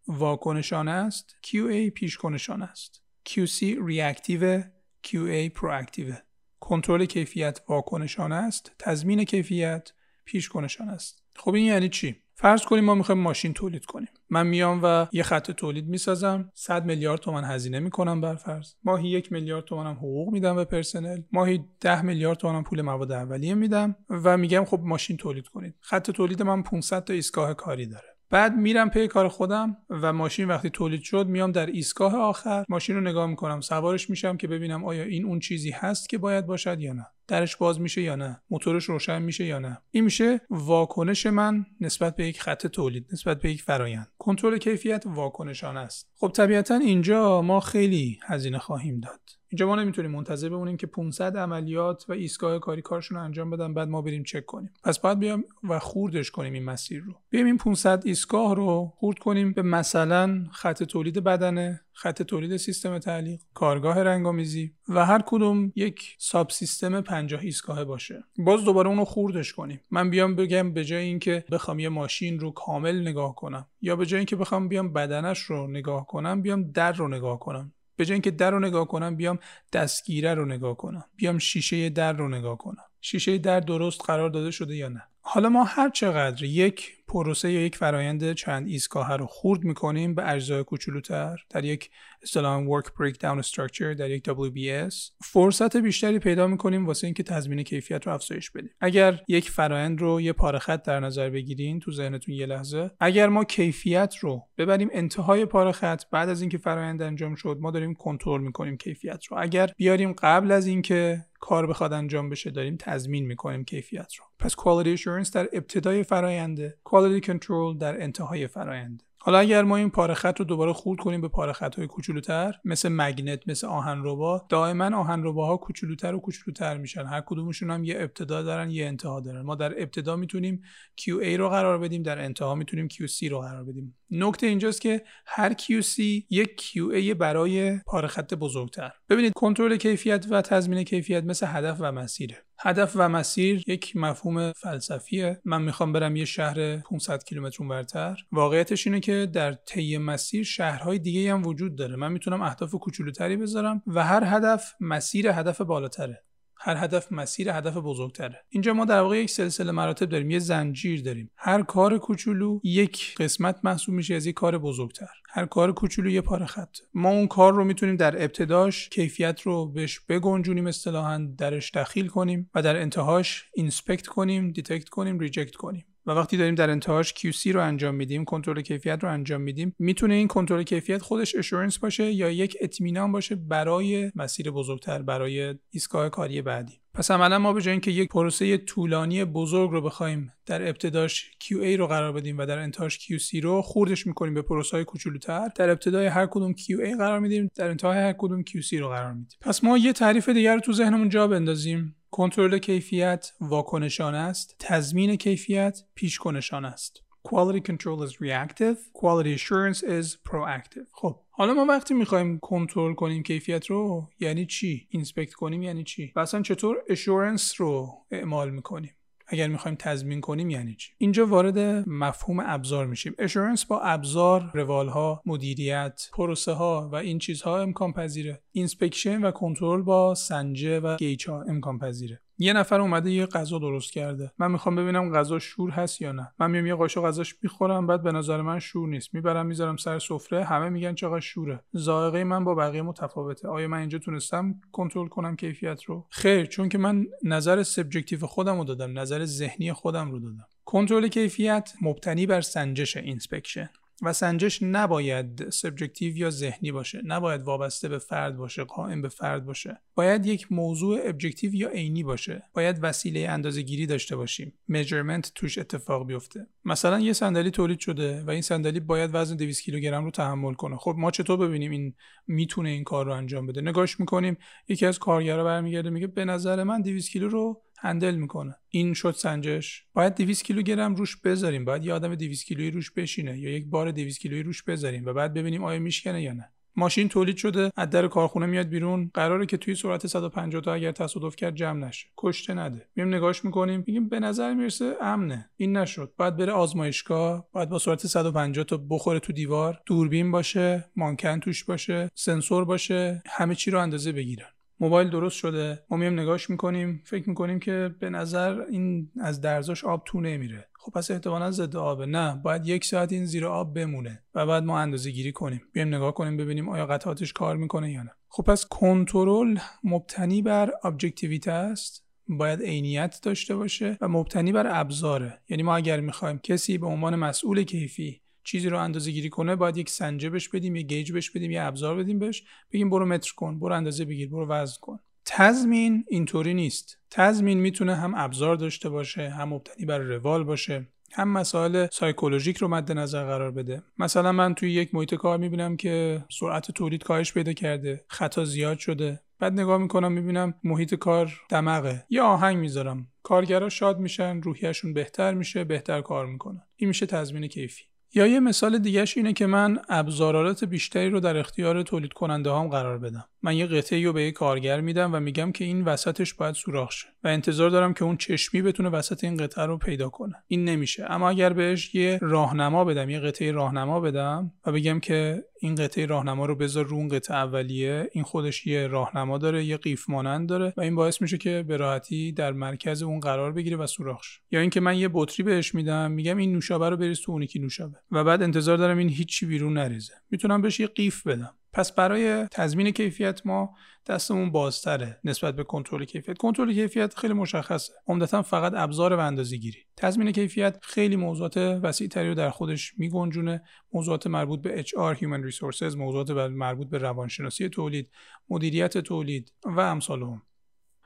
واکنشانه 0.08 0.90
است 0.90 1.36
QA 1.46 1.90
پیشکنشانه 1.94 2.64
است. 2.64 3.03
QC 3.28 3.62
reactive 3.86 4.62
QA 5.06 5.52
proactive 5.54 6.14
کنترل 6.60 7.04
کیفیت 7.04 7.60
واکنشانه 7.68 8.34
است 8.34 8.72
تضمین 8.78 9.24
کیفیت 9.24 9.92
پیشکنشانه 10.24 10.92
است. 10.92 11.22
خب 11.36 11.54
این 11.54 11.66
یعنی 11.66 11.88
چی؟ 11.88 12.16
فرض 12.34 12.64
کنیم 12.64 12.84
ما 12.84 12.94
می‌خوایم 12.94 13.20
ماشین 13.20 13.52
تولید 13.52 13.84
کنیم. 13.84 14.08
من 14.30 14.46
میام 14.46 14.80
و 14.82 15.06
یه 15.12 15.22
خط 15.22 15.50
تولید 15.50 15.88
می‌سازم 15.88 16.50
100 16.54 16.84
میلیارد 16.84 17.20
تومن 17.20 17.44
هزینه 17.44 17.80
می‌کنم 17.80 18.20
بر 18.20 18.34
فرض. 18.34 18.72
ماهی 18.84 19.08
یک 19.08 19.32
میلیارد 19.32 19.64
تومن 19.64 19.86
هم 19.86 19.96
حقوق 19.96 20.32
میدم 20.32 20.56
به 20.56 20.64
پرسنل. 20.64 21.22
ماهی 21.32 21.64
10 21.80 22.02
میلیارد 22.02 22.38
تومن 22.38 22.62
پول 22.62 22.82
مواد 22.82 23.12
اولیه 23.12 23.54
میدم 23.54 23.96
و 24.10 24.36
میگم 24.36 24.64
خب 24.64 24.80
ماشین 24.82 25.16
تولید 25.16 25.48
کنید. 25.48 25.74
خط 25.80 26.10
تولید 26.10 26.42
من 26.42 26.62
500 26.62 27.04
تا 27.04 27.12
ایستگاه 27.12 27.54
کاری 27.54 27.86
داره. 27.86 28.13
بعد 28.34 28.56
میرم 28.56 28.90
پی 28.90 29.08
کار 29.08 29.28
خودم 29.28 29.76
و 29.90 30.12
ماشین 30.12 30.48
وقتی 30.48 30.70
تولید 30.70 31.02
شد 31.02 31.26
میام 31.26 31.52
در 31.52 31.66
ایستگاه 31.66 32.16
آخر. 32.16 32.64
ماشین 32.68 32.96
رو 32.96 33.00
نگاه 33.00 33.26
می‌کنم 33.26 33.60
سوارش 33.60 34.10
میشم 34.10 34.36
که 34.36 34.48
ببینم 34.48 34.84
آیا 34.84 35.04
این 35.04 35.24
اون 35.24 35.38
چیزی 35.38 35.70
هست 35.70 36.08
که 36.08 36.18
باید 36.18 36.46
باشد 36.46 36.80
یا 36.80 36.92
نه. 36.92 37.06
درش 37.28 37.56
باز 37.56 37.80
میشه 37.80 38.02
یا 38.02 38.16
نه. 38.16 38.40
موتورش 38.50 38.84
روشن 38.84 39.22
میشه 39.22 39.44
یا 39.44 39.58
نه. 39.58 39.78
این 39.90 40.04
میشه 40.04 40.40
واکنش 40.50 41.26
من 41.26 41.66
نسبت 41.80 42.16
به 42.16 42.26
یک 42.26 42.40
خط 42.40 42.66
تولید 42.66 43.06
نسبت 43.12 43.40
به 43.40 43.50
یک 43.50 43.62
فرایند. 43.62 44.08
کنترل 44.18 44.58
کیفیت 44.58 45.02
واکنشانه 45.06 45.80
است. 45.80 46.08
خب 46.16 46.28
طبیعتا 46.28 46.74
اینجا 46.74 47.42
ما 47.42 47.60
خیلی 47.60 48.18
هزینه 48.26 48.58
خواهیم 48.58 49.00
داد. 49.00 49.20
اینجا 49.54 49.66
ما 49.66 49.76
نمی‌تونیم 49.76 50.10
منتظر 50.10 50.48
بمونیم 50.48 50.76
که 50.76 50.86
500 50.86 51.36
عملیات 51.36 52.04
و 52.08 52.12
ایستگاه 52.12 52.58
کاری 52.58 52.82
کارشون 52.82 53.18
رو 53.18 53.24
انجام 53.24 53.50
بدن 53.50 53.74
بعد 53.74 53.88
ما 53.88 54.02
بریم 54.02 54.22
چک 54.22 54.46
کنیم. 54.46 54.70
پس 54.84 54.98
باید 54.98 55.18
بیام 55.18 55.44
و 55.68 55.78
خوردش 55.78 56.30
کنیم 56.30 56.52
این 56.52 56.64
مسیر 56.64 57.02
رو. 57.02 57.14
بیایم 57.30 57.46
این 57.46 57.58
500 57.58 58.02
ایستگاه 58.06 58.56
رو 58.56 58.92
خورد 58.96 59.18
کنیم 59.18 59.52
به 59.52 59.62
مثلا 59.62 60.44
خط 60.52 60.82
تولید 60.82 61.18
بدنه 61.18 61.80
خط 61.92 62.22
تولید 62.22 62.56
سیستم 62.56 62.98
تعلیق 62.98 63.40
کارگاه 63.54 64.02
رنگامیزی 64.02 64.72
و 64.88 65.06
هر 65.06 65.22
کدوم 65.26 65.72
یک 65.76 66.16
ساب 66.18 66.50
سیستم 66.50 67.00
50 67.00 67.40
ایستگاه 67.40 67.84
باشه. 67.84 68.24
باز 68.38 68.64
دوباره 68.64 68.88
اونو 68.88 69.04
خوردش 69.04 69.52
کنیم. 69.52 69.80
من 69.90 70.10
بیام 70.10 70.34
بگم 70.34 70.72
به 70.72 70.84
جای 70.84 71.04
اینکه 71.04 71.44
بخوام 71.50 71.78
یه 71.78 71.88
ماشین 71.88 72.40
رو 72.40 72.50
کامل 72.50 73.00
نگاه 73.00 73.34
کنم 73.34 73.66
یا 73.80 73.96
به 73.96 74.06
جای 74.06 74.18
اینکه 74.18 74.36
بخوام 74.36 74.68
بیام 74.68 74.92
بدنش 74.92 75.38
رو 75.38 75.66
نگاه 75.66 76.06
کنم 76.06 76.42
بیام 76.42 76.62
در 76.62 76.92
رو 76.92 77.08
نگاه 77.08 77.38
کنم. 77.38 77.72
به 77.96 78.04
جای 78.04 78.14
اینکه 78.14 78.30
در 78.30 78.50
رو 78.50 78.60
نگاه 78.60 78.88
کنم 78.88 79.16
بیام 79.16 79.38
دستگیره 79.72 80.34
رو 80.34 80.44
نگاه 80.44 80.76
کنم. 80.76 81.04
بیام 81.16 81.38
شیشه 81.38 81.90
در 81.90 82.12
رو 82.12 82.28
نگاه 82.28 82.58
کنم. 82.58 82.84
شیشه 83.00 83.38
در 83.38 83.60
درست 83.60 84.00
قرار 84.06 84.30
داده 84.30 84.50
شده 84.50 84.76
یا 84.76 84.88
نه؟ 84.88 85.02
حالا 85.26 85.48
ما 85.48 85.64
هر 85.64 85.90
چقدر 85.90 86.42
یک 86.42 86.90
پروسه 87.08 87.52
یا 87.52 87.60
یک 87.60 87.76
فرایند 87.76 88.32
چند 88.32 88.66
ایستگاه 88.66 89.16
رو 89.16 89.26
خورد 89.26 89.64
می‌کنیم 89.64 90.14
به 90.14 90.30
اجزای 90.30 90.64
کوچولوتر 90.64 91.36
در 91.50 91.64
یک 91.64 91.90
اصطلاحا 92.22 92.64
work 92.64 92.86
breakdown 92.86 93.46
structure 93.46 93.98
در 93.98 94.10
یک 94.10 94.30
WBS 94.30 94.94
فرصت 95.24 95.76
بیشتری 95.76 96.18
پیدا 96.18 96.46
می‌کنیم 96.46 96.86
واسه 96.86 97.06
اینکه 97.06 97.22
تضمین 97.22 97.62
کیفیت 97.62 98.06
رو 98.06 98.12
افزایش 98.12 98.50
بدیم. 98.50 98.70
اگر 98.80 99.20
یک 99.28 99.50
فرایند 99.50 100.00
رو 100.00 100.20
یه 100.20 100.32
پاره 100.32 100.58
خط 100.58 100.82
در 100.82 101.00
نظر 101.00 101.30
بگیرین 101.30 101.80
تو 101.80 101.92
ذهنتون 101.92 102.34
یه 102.34 102.46
لحظه 102.46 102.90
اگر 103.00 103.28
ما 103.28 103.44
کیفیت 103.44 104.14
رو 104.20 104.42
ببریم 104.58 104.88
انتهای 104.92 105.46
پاره 105.46 105.72
خط 105.72 106.02
بعد 106.12 106.28
از 106.28 106.40
اینکه 106.40 106.58
فرایند 106.58 107.02
انجام 107.02 107.34
شد 107.34 107.58
ما 107.60 107.70
داریم 107.70 107.94
کنترل 107.94 108.40
می‌کنیم 108.40 108.76
کیفیت 108.76 109.24
رو. 109.24 109.36
اگر 109.40 109.70
بیاریم 109.76 110.12
قبل 110.12 110.52
از 110.52 110.66
اینکه 110.66 111.24
کار 111.40 111.66
بخواد 111.66 111.92
انجام 111.92 112.30
بشه 112.30 112.50
داریم 112.50 112.76
تضمین 112.80 113.26
می‌کنیم 113.26 113.64
کیفیت 113.64 114.14
رو. 114.14 114.24
پس 114.38 114.54
quality 114.54 115.00
assurance 115.22 115.30
در 115.30 115.48
ابتدای 115.52 116.02
فراینده 116.02 116.78
quality 116.88 117.24
control 117.24 117.78
در 117.80 118.02
انتهای 118.02 118.46
فراینده 118.46 119.04
حالا 119.18 119.38
اگر 119.38 119.62
ما 119.62 119.76
این 119.76 119.90
پاره 119.90 120.14
خط 120.14 120.38
رو 120.38 120.44
دوباره 120.44 120.72
خورد 120.72 121.00
کنیم 121.00 121.20
به 121.20 121.28
پاره 121.28 121.52
خط 121.52 121.74
های 121.74 121.86
کوچولوتر 121.86 122.54
مثل 122.64 122.88
مگنت 122.92 123.48
مثل 123.48 123.66
آهنربا 123.66 124.46
دائما 124.48 124.96
آهنرباها 124.96 125.56
کوچولوتر 125.56 126.14
و 126.14 126.20
کوچولوتر 126.20 126.76
میشن. 126.76 127.04
هر 127.04 127.20
کدومشون 127.20 127.70
هم 127.70 127.84
یه 127.84 127.94
ابتدا 127.98 128.42
دارن 128.42 128.70
یه 128.70 128.86
انتها 128.86 129.20
دارن. 129.20 129.42
ما 129.42 129.54
در 129.54 129.82
ابتدا 129.82 130.16
می‌تونیم 130.16 130.62
QA 131.00 131.26
رو 131.38 131.48
قرار 131.48 131.78
بدیم 131.78 132.02
در 132.02 132.24
انتها 132.24 132.54
می‌تونیم 132.54 132.88
QC 132.88 133.30
رو 133.30 133.40
قرار 133.40 133.64
بدیم. 133.64 133.96
نکته 134.14 134.46
اینجاست 134.46 134.80
که 134.80 135.02
هر 135.26 135.52
QC 135.52 135.98
یک 136.30 136.60
QA 136.60 137.14
برای 137.14 137.78
پاره 137.86 138.08
خط 138.08 138.34
بزرگتر. 138.34 138.92
ببینید 139.08 139.32
کنترل 139.32 139.76
کیفیت 139.76 140.26
و 140.30 140.42
تضمین 140.42 140.82
کیفیت 140.82 141.24
مثل 141.24 141.46
هدف 141.46 141.76
و 141.80 141.92
مسیره. 141.92 142.36
هدف 142.58 142.92
و 142.96 143.08
مسیر 143.08 143.62
یک 143.66 143.96
مفهوم 143.96 144.52
فلسفیه. 144.52 145.40
من 145.44 145.62
می‌خوام 145.62 145.92
برم 145.92 146.16
یه 146.16 146.24
شهر 146.24 146.76
500 146.76 147.24
کیلومتر 147.24 147.56
اونورتر 147.60 148.16
واقعیتش 148.32 148.86
اینه 148.86 149.00
که 149.00 149.28
در 149.32 149.52
طی 149.52 149.98
مسیر 149.98 150.44
شهرهای 150.44 150.98
دیگه 150.98 151.32
هم 151.32 151.46
وجود 151.46 151.76
داره. 151.76 151.96
من 151.96 152.12
می‌تونم 152.12 152.42
اهداف 152.42 152.74
کوچولوتری 152.74 153.36
بذارم 153.36 153.82
و 153.86 154.04
هر 154.04 154.24
هدف 154.24 154.72
مسیر 154.80 155.28
هدف 155.28 155.60
بالاتره. 155.60 156.24
هر 156.56 156.76
هدف 156.84 157.12
مسیر 157.12 157.50
هدف 157.50 157.76
بزرگتره. 157.76 158.44
اینجا 158.48 158.74
ما 158.74 158.84
در 158.84 159.00
واقع 159.00 159.18
یک 159.18 159.30
سلسله 159.30 159.72
مراتب 159.72 160.08
داریم 160.08 160.30
یه 160.30 160.38
زنجیر 160.38 161.02
داریم. 161.02 161.30
هر 161.36 161.62
کار 161.62 161.98
کوچولو 161.98 162.60
یک 162.64 163.14
قسمت 163.18 163.60
محسوب 163.64 163.94
میشه 163.94 164.14
از 164.14 164.26
یک 164.26 164.34
کار 164.34 164.58
بزرگتر. 164.58 165.10
هر 165.28 165.46
کار 165.46 165.72
کوچولو 165.72 166.10
یه 166.10 166.20
پاره 166.20 166.46
خط. 166.46 166.76
ما 166.94 167.10
اون 167.10 167.26
کار 167.26 167.52
رو 167.52 167.64
می‌تونیم 167.64 167.96
در 167.96 168.24
ابتداش 168.24 168.88
کیفیت 168.88 169.40
رو 169.40 169.66
بهش 169.66 170.00
بگنجونیم 170.00 170.66
اصطلاحا 170.66 171.28
درش 171.38 171.70
دخیل 171.70 172.06
کنیم 172.06 172.50
و 172.54 172.62
در 172.62 172.76
انتهاش 172.76 173.44
inspect 173.54 174.06
کنیم 174.06 174.50
detect 174.50 174.88
کنیم 174.88 175.18
reject 175.18 175.56
کنیم. 175.56 175.84
و 176.06 176.10
وقتی 176.10 176.36
داریم 176.36 176.54
در 176.54 176.70
انتهاش 176.70 177.12
QC 177.12 177.46
رو 177.46 177.62
انجام 177.62 177.94
میدیم 177.94 178.24
کنترل 178.24 178.60
کیفیت 178.60 178.98
رو 179.02 179.12
انجام 179.12 179.40
میدیم 179.40 179.74
می‌تونه 179.78 180.14
این 180.14 180.28
کنترل 180.28 180.62
کیفیت 180.62 181.02
خودش 181.02 181.36
assurance 181.36 181.78
باشه 181.78 182.12
یا 182.12 182.30
یک 182.30 182.56
اطمینان 182.60 183.12
باشه 183.12 183.34
برای 183.34 184.12
مسیر 184.14 184.50
بزرگتر 184.50 185.02
برای 185.02 185.54
ایستگاه 185.70 186.08
کاری 186.08 186.42
بعدی. 186.42 186.80
پس 186.94 187.10
عملا 187.10 187.38
ما 187.38 187.52
به 187.52 187.62
جای 187.62 187.72
اینکه 187.72 187.90
یک 187.90 188.08
پروسه 188.08 188.56
طولانی 188.56 189.24
بزرگ 189.24 189.70
رو 189.70 189.80
بخوایم 189.80 190.32
در 190.46 190.68
ابتداش 190.68 191.30
QA 191.44 191.66
رو 191.78 191.86
قرار 191.86 192.12
بدیم 192.12 192.38
و 192.38 192.46
در 192.46 192.58
انتهاش 192.58 192.98
QC 192.98 193.42
رو 193.42 193.62
خوردش 193.62 194.06
می‌کنیم 194.06 194.34
به 194.34 194.42
پروسه 194.42 194.76
های 194.76 194.84
کوچولوتر 194.84 195.48
در 195.56 195.70
ابتدای 195.70 196.06
هر 196.06 196.26
کدوم 196.26 196.52
QA 196.52 196.96
قرار 196.98 197.20
میدیم 197.20 197.50
در 197.54 197.68
انتهای 197.70 197.98
هر 197.98 198.12
کدوم 198.12 198.42
QC 198.42 198.72
رو 198.72 198.88
قرار 198.88 199.12
میدیم. 199.12 199.38
پس 199.40 199.64
ما 199.64 199.78
یه 199.78 199.92
تعریف 199.92 200.28
دیگر 200.28 200.54
رو 200.54 200.60
تو 200.60 200.72
ذهنمون 200.72 201.08
جا 201.08 201.28
بندازیم. 201.28 201.96
کنترل 202.16 202.58
کیفیت 202.58 203.32
واکنشانه 203.40 204.18
است 204.18 204.56
تضمین 204.58 205.16
کیفیت 205.16 205.82
پیشکنشانه 205.94 206.68
است. 206.68 207.02
Quality 207.28 207.60
control 207.70 208.06
is 208.06 208.12
reactive. 208.20 208.76
Quality 209.02 209.34
assurance 209.38 209.82
is 209.82 210.16
proactive. 210.30 210.86
خب 210.92 211.20
حالا 211.30 211.54
ما 211.54 211.64
وقتی 211.64 211.94
می‌خوایم 211.94 212.38
کنترل 212.38 212.94
کنیم 212.94 213.22
کیفیت 213.22 213.66
رو 213.66 214.08
یعنی 214.20 214.46
چی؟ 214.46 214.86
inspect 214.90 215.32
کنیم 215.32 215.62
یعنی 215.62 215.84
چی؟ 215.84 216.12
و 216.16 216.20
اصلا 216.20 216.42
چطور 216.42 216.76
assurance 216.88 217.60
رو 217.60 217.88
اعمال 218.10 218.50
می‌کنیم؟ 218.50 218.94
اگر 219.26 219.48
می‌خوایم 219.48 219.76
تضمین 219.80 220.20
کنیم 220.20 220.50
یعنی 220.50 220.74
چی؟ 220.74 220.92
اینجا 220.98 221.26
وارد 221.26 221.58
مفهوم 221.88 222.40
ابزار 222.40 222.86
میشیم. 222.86 223.14
assurance 223.18 223.64
با 223.64 223.80
ابزار 223.80 224.50
روال 224.54 224.88
ها 224.88 225.22
مدیریت 225.26 226.08
پروسه 226.12 226.52
ها 226.52 226.88
و 226.92 226.94
این 226.94 227.18
چیزها 227.18 227.60
امکان 227.60 227.92
پذیره 227.92 228.42
inspection 228.52 229.24
و 229.24 229.30
کنترل 229.30 229.82
با 229.82 230.14
سنجه 230.14 230.80
و 230.80 230.96
gauge 230.96 231.28
ها 231.28 231.42
امکان 231.42 231.78
پذیره 231.78 232.20
یه 232.38 232.52
نفر 232.52 232.80
اومده 232.80 233.10
یه 233.10 233.26
غذا 233.26 233.58
درست 233.58 233.92
کرده. 233.92 234.32
من 234.38 234.50
می‌خوام 234.50 234.76
ببینم 234.76 235.12
غذا 235.12 235.38
شور 235.38 235.70
هست 235.70 236.00
یا 236.00 236.12
نه. 236.12 236.32
من 236.38 236.50
میام 236.50 236.66
یه 236.66 236.74
قاشق 236.74 237.02
غذاش 237.02 237.34
می‌خورم 237.42 237.86
بعد 237.86 238.02
به 238.02 238.12
نظر 238.12 238.42
من 238.42 238.58
شور 238.58 238.88
نیست. 238.88 239.14
می‌برم 239.14 239.46
می‌ذارم 239.46 239.76
سر 239.76 239.98
سفره 239.98 240.44
همه 240.44 240.68
میگن 240.68 240.94
چقدر 240.94 241.20
شوره. 241.20 241.60
ذائقه 241.76 242.24
من 242.24 242.44
با 242.44 242.54
بقیه 242.54 242.82
متفاوته. 242.82 243.48
آیا 243.48 243.68
من 243.68 243.78
اینجا 243.78 243.98
تونستم 243.98 244.60
کنترل 244.72 245.08
کنم 245.08 245.36
کیفیت 245.36 245.84
رو؟ 245.84 246.06
خیر 246.10 246.46
چون 246.46 246.68
که 246.68 246.78
من 246.78 247.06
نظر 247.22 247.62
subjective 247.62 248.26
خودم 248.26 248.58
رو 248.58 248.64
دادم 248.64 248.98
نظر 248.98 249.24
ذهنی 249.24 249.72
خودم 249.72 250.10
رو 250.10 250.18
دادم. 250.18 250.46
کنترل 250.64 251.08
کیفیت 251.08 251.72
مبتنی 251.82 252.26
بر 252.26 252.40
سنجش 252.40 252.96
inspection. 252.96 253.70
و 254.02 254.12
سنجش 254.12 254.58
نباید 254.62 255.50
subjective 255.50 256.16
یا 256.16 256.30
ذهنی 256.30 256.72
باشه. 256.72 257.02
نباید 257.04 257.42
وابسته 257.42 257.88
به 257.88 257.98
فرد 257.98 258.36
باشه 258.36 258.64
قائم 258.64 259.02
به 259.02 259.08
فرد 259.08 259.46
باشه. 259.46 259.80
باید 259.94 260.26
یک 260.26 260.52
موضوع 260.52 261.00
objective 261.04 261.54
یا 261.54 261.68
عینی 261.68 262.02
باشه. 262.02 262.42
باید 262.54 262.78
وسیله 262.82 263.28
اندازه 263.28 263.62
گیری 263.62 263.86
داشته 263.86 264.16
باشیم. 264.16 264.52
measurement 264.68 265.32
توش 265.34 265.58
اتفاق 265.58 266.06
بیفته. 266.06 266.46
مثلا 266.64 267.00
یه 267.00 267.12
صندلی 267.12 267.50
تولید 267.50 267.78
شده 267.78 268.22
و 268.22 268.30
این 268.30 268.42
صندلی 268.42 268.80
باید 268.80 269.10
وزن 269.12 269.36
200 269.36 269.62
کیلوگرم 269.62 270.04
رو 270.04 270.10
تحمل 270.10 270.54
کنه. 270.54 270.76
خب 270.76 270.94
ما 270.98 271.10
چطور 271.10 271.36
ببینیم 271.36 271.70
این 271.70 271.94
می‌تونه 272.26 272.68
این 272.68 272.84
کار 272.84 273.06
رو 273.06 273.12
انجام 273.12 273.46
بده؟ 273.46 273.60
نگاش 273.60 274.00
می‌کنیم. 274.00 274.36
یکی 274.68 274.86
از 274.86 274.98
کارگرا 274.98 275.44
برمیگرده 275.44 275.90
میگه 275.90 276.06
به 276.06 276.24
نظر 276.24 276.62
من 276.62 276.82
200 276.82 277.10
کیلو 277.10 277.28
رو 277.28 277.62
هندل 277.84 278.14
می‌کنه. 278.14 278.56
این 278.68 278.94
شد 278.94 279.14
سنجش. 279.16 279.84
باید 279.94 280.14
200 280.14 280.44
کیلوگرم 280.44 280.94
روش 280.94 281.16
بذاریم. 281.16 281.64
باید 281.64 281.84
یه 281.84 281.92
آدم 281.92 282.14
200 282.14 282.46
کیلویی 282.46 282.70
روش 282.70 282.90
بشینه 282.90 283.38
یا 283.38 283.50
یک 283.50 283.66
بار 283.66 283.90
200 283.90 284.20
کیلویی 284.20 284.42
روش 284.42 284.62
بذاریم 284.62 285.06
و 285.06 285.12
بعد 285.12 285.34
ببینیم 285.34 285.64
آیا 285.64 285.78
میشکنه 285.78 286.22
یا 286.22 286.32
نه. 286.32 286.50
ماشین 286.76 287.08
تولید 287.08 287.36
شده. 287.36 287.70
از 287.76 287.90
در 287.90 288.08
کارخونه 288.08 288.46
میاد 288.46 288.68
بیرون. 288.68 289.10
قراره 289.14 289.46
که 289.46 289.56
توی 289.56 289.74
سرعت 289.74 290.06
150 290.06 290.62
تا 290.62 290.74
اگر 290.74 290.92
تصادف 290.92 291.36
کرد 291.36 291.54
جمع 291.54 291.86
نشه. 291.86 292.08
کشته 292.16 292.54
نده. 292.54 292.88
میام 292.96 293.14
نگاش 293.14 293.44
می‌کنیم. 293.44 293.84
میگیم 293.86 294.08
به 294.08 294.20
نظر 294.20 294.54
می‌رسه 294.54 294.94
امنه. 295.00 295.50
این 295.56 295.76
نشد. 295.76 296.12
باید 296.16 296.36
بره 296.36 296.52
آزمایشگاه. 296.52 297.48
باید 297.52 297.68
با 297.68 297.78
سرعت 297.78 298.06
150 298.06 298.64
تا 298.64 298.76
بخوره 298.90 299.18
تو 299.18 299.32
دیوار. 299.32 299.80
دوربین 299.86 300.30
باشه. 300.30 300.84
مانکن 300.96 301.40
توش 301.40 301.64
باشه. 301.64 302.10
سنسور 302.14 302.64
باشه. 302.64 303.22
همه 303.26 303.54
چی 303.54 303.70
رو 303.70 303.80
اندازه 303.80 304.12
بگیرن. 304.12 304.48
موبایل 304.80 305.10
درست 305.10 305.36
شده. 305.36 305.82
ما 305.90 305.96
میام 305.96 306.20
نگاش 306.20 306.50
می‌کنیم. 306.50 307.02
فکر 307.04 307.28
می‌کنیم 307.28 307.58
که 307.58 307.94
به 308.00 308.10
نظر 308.10 308.60
این 308.60 309.10
از 309.20 309.40
درزاش 309.40 309.84
آب 309.84 310.02
تو 310.06 310.20
نمیره. 310.20 310.68
خب 310.78 310.92
پس 310.92 311.10
احتمالا 311.10 311.50
ضد 311.50 311.76
آبه. 311.76 312.06
نه 312.06 312.40
باید 312.44 312.66
یک 312.66 312.84
ساعت 312.84 313.12
این 313.12 313.24
زیر 313.24 313.46
آب 313.46 313.74
بمونه 313.74 314.22
و 314.34 314.46
بعد 314.46 314.64
ما 314.64 314.78
اندازه 314.78 315.10
گیری 315.10 315.32
کنیم. 315.32 315.62
بیایم 315.72 315.94
نگاه 315.94 316.14
کنیم 316.14 316.36
ببینیم 316.36 316.68
آیا 316.68 316.86
قطعاتش 316.86 317.32
کار 317.32 317.56
می‌کنه 317.56 317.92
یا 317.92 318.02
نه. 318.02 318.10
خب 318.28 318.42
پس 318.42 318.66
کنترل 318.66 319.58
مبتنی 319.84 320.42
بر 320.42 320.72
ابجکتیویته 320.84 321.52
است. 321.52 322.04
باید 322.28 322.62
عینیت 322.62 323.20
داشته 323.22 323.56
باشه 323.56 323.98
و 324.00 324.08
مبتنی 324.08 324.52
بر 324.52 324.80
ابزاره. 324.80 325.40
یعنی 325.48 325.62
ما 325.62 325.76
اگر 325.76 326.00
می‌خوایم 326.00 326.38
کسی 326.38 326.78
به 326.78 326.86
عنوان 326.86 327.16
مسئول 327.16 327.62
کیفی 327.62 328.20
چیزی 328.44 328.68
رو 328.68 328.78
اندازه 328.78 329.10
گیری 329.10 329.30
کنه 329.30 329.56
باید 329.56 329.76
یک 329.76 329.90
سنجه 329.90 330.30
بهش 330.30 330.48
بدیم 330.48 330.76
یه 330.76 330.82
گیج 330.82 331.12
بهش 331.12 331.30
بدیم 331.30 331.50
یه 331.50 331.62
ابزار 331.62 331.96
بدیم 331.96 332.18
بهش 332.18 332.42
بگیم 332.72 332.90
برو 332.90 333.06
متر 333.06 333.32
کن 333.36 333.58
برو 333.58 333.74
اندازه 333.74 334.04
بگیر 334.04 334.28
برو 334.28 334.46
وزن 334.46 334.76
کن. 334.80 334.98
تضمین 335.24 336.04
اینطوری 336.08 336.54
نیست. 336.54 336.98
تضمین 337.10 337.60
می‌تونه 337.60 337.94
هم 337.94 338.14
ابزار 338.16 338.56
داشته 338.56 338.88
باشه 338.88 339.30
هم 339.30 339.48
مبتنی 339.48 339.86
بر 339.86 339.98
روال 339.98 340.44
باشه 340.44 340.88
هم 341.12 341.28
مسائل 341.28 341.86
سایکولوژیک 341.92 342.56
رو 342.56 342.68
مد 342.68 342.92
نظر 342.92 343.24
قرار 343.24 343.50
بده. 343.50 343.82
مثلا 343.98 344.32
من 344.32 344.54
توی 344.54 344.72
یک 344.72 344.94
محیط 344.94 345.14
کار 345.14 345.38
می‌بینم 345.38 345.76
که 345.76 346.24
سرعت 346.30 346.70
تولید 346.70 347.02
کاهش 347.02 347.32
پیدا 347.32 347.52
کرده 347.52 348.04
خطا 348.08 348.44
زیاد 348.44 348.78
شده. 348.78 349.20
بعد 349.38 349.52
نگاه 349.52 349.78
می‌کنم 349.78 350.12
می‌بینم 350.12 350.54
محیط 350.64 350.94
کار 350.94 351.40
دمغه. 351.48 352.04
یه 352.10 352.22
آهنگ 352.22 352.56
می‌ذارم. 352.56 353.08
کارگرا 353.22 353.68
شاد 353.68 353.98
میشن 353.98 354.42
روحیشون 354.42 354.92
بهتر 354.92 355.34
میشه 355.34 355.64
بهتر 355.64 356.00
کار 356.00 356.26
می‌کنن. 356.26 356.62
این 356.76 356.88
میشه 356.88 357.06
تضمین 357.06 357.46
کیفی. 357.46 357.84
یا 358.14 358.26
یه 358.26 358.40
مثال 358.40 358.78
دیگهش 358.78 359.16
اینه 359.16 359.32
که 359.32 359.46
من 359.46 359.78
ابزارات 359.88 360.64
بیشتری 360.64 361.10
رو 361.10 361.20
در 361.20 361.36
اختیار 361.36 361.82
تولید 361.82 362.12
کننده 362.12 362.50
هام 362.50 362.68
قرار 362.68 362.98
بدم. 362.98 363.24
من 363.42 363.56
یه 363.56 363.66
قطعه 363.66 364.04
رو 364.04 364.12
به 364.12 364.22
یه 364.22 364.32
کارگر 364.32 364.80
میدم 364.80 365.14
و 365.14 365.20
میگم 365.20 365.52
که 365.52 365.64
این 365.64 365.84
وسطش 365.84 366.34
باید 366.34 366.54
سوراخ 366.54 366.90
شه 366.92 367.06
و 367.24 367.28
انتظار 367.28 367.70
دارم 367.70 367.94
که 367.94 368.04
اون 368.04 368.16
چشمی 368.16 368.62
بتونه 368.62 368.88
وسط 368.88 369.24
این 369.24 369.36
قطعه 369.36 369.66
رو 369.66 369.78
پیدا 369.78 370.08
کنه. 370.08 370.34
این 370.46 370.64
نمیشه. 370.64 371.06
اما 371.08 371.30
اگر 371.30 371.52
بهش 371.52 371.94
یه 371.94 372.18
راهنما 372.22 372.84
بدم 372.84 373.10
یه 373.10 373.20
قطعه 373.20 373.52
راهنما 373.52 374.00
بدم 374.00 374.52
و 374.66 374.72
بگم 374.72 375.00
که 375.00 375.44
این 375.64 375.74
قطعه 375.74 376.06
راهنما 376.06 376.46
رو 376.46 376.54
بذار 376.54 376.84
رو 376.84 376.96
اون 376.96 377.08
قطعه 377.08 377.36
اولیه. 377.36 378.08
این 378.12 378.24
خودش 378.24 378.66
یه 378.66 378.86
راهنما 378.86 379.38
داره 379.38 379.64
یه 379.64 379.76
قیف 379.76 380.10
مانند 380.10 380.48
داره 380.48 380.74
و 380.76 380.80
این 380.80 380.94
باعث 380.94 381.22
میشه 381.22 381.38
که 381.38 381.64
به 381.68 381.76
راحتی 381.76 382.32
در 382.32 382.52
مرکز 382.52 383.02
اون 383.02 383.20
قرار 383.20 383.52
بگیره 383.52 383.76
و 383.76 383.86
سوراخ 383.86 384.22
شه 384.22 384.40
یا 384.50 384.60
اینکه 384.60 384.80
من 384.80 384.98
یه 384.98 385.10
بطری 385.12 385.42
بهش 385.42 385.74
میدم 385.74 386.10
میگم 386.10 386.36
این 386.36 386.52
نوشابه 386.52 386.88
رو 386.88 386.96
بریز 386.96 387.20
تو 387.20 387.32
اون 387.32 387.46
نوشابه. 387.56 387.96
و 388.10 388.24
بعد 388.24 388.42
انتظار 388.42 388.76
دارم 388.76 388.98
این 388.98 389.08
هیچی 389.08 389.46
بیرون 389.46 389.78
نریزه. 389.78 390.14
می‌تونم 390.30 390.62
بهش 390.62 390.80
یه 390.80 390.86
قیف 390.86 391.26
بدم. 391.26 391.54
پس 391.74 391.92
برای 391.92 392.46
تضمین 392.46 392.90
کیفیت 392.90 393.46
ما 393.46 393.74
دستمون 394.06 394.50
بازتره 394.50 395.20
نسبت 395.24 395.56
به 395.56 395.64
کنترل 395.64 396.04
کیفیت. 396.04 396.38
کنترل 396.38 396.72
کیفیت 396.74 397.14
خیلی 397.14 397.34
مشخصه. 397.34 397.92
عمدتا 398.06 398.42
فقط 398.42 398.72
ابزار 398.76 399.12
و 399.12 399.18
اندازه‌گیری 399.18 399.78
تضمین 399.96 400.32
کیفیت 400.32 400.78
خیلی 400.82 401.16
موضوعات 401.16 401.56
وسیعتری 401.56 402.28
رو 402.28 402.34
در 402.34 402.50
خودش 402.50 402.94
میگنجونه. 402.98 403.62
موضوعات 403.92 404.26
مربوط 404.26 404.60
به 404.60 404.82
HR 404.82 405.16
Human 405.16 405.52
Resources 405.52 405.96
موضوعات 405.96 406.30
مربوط 406.30 406.88
به 406.88 406.98
روانشناسی 406.98 407.68
تولید 407.68 408.10
مدیریت 408.48 408.98
تولید 408.98 409.52
و 409.64 409.80
امثال 409.80 410.22
هم 410.22 410.42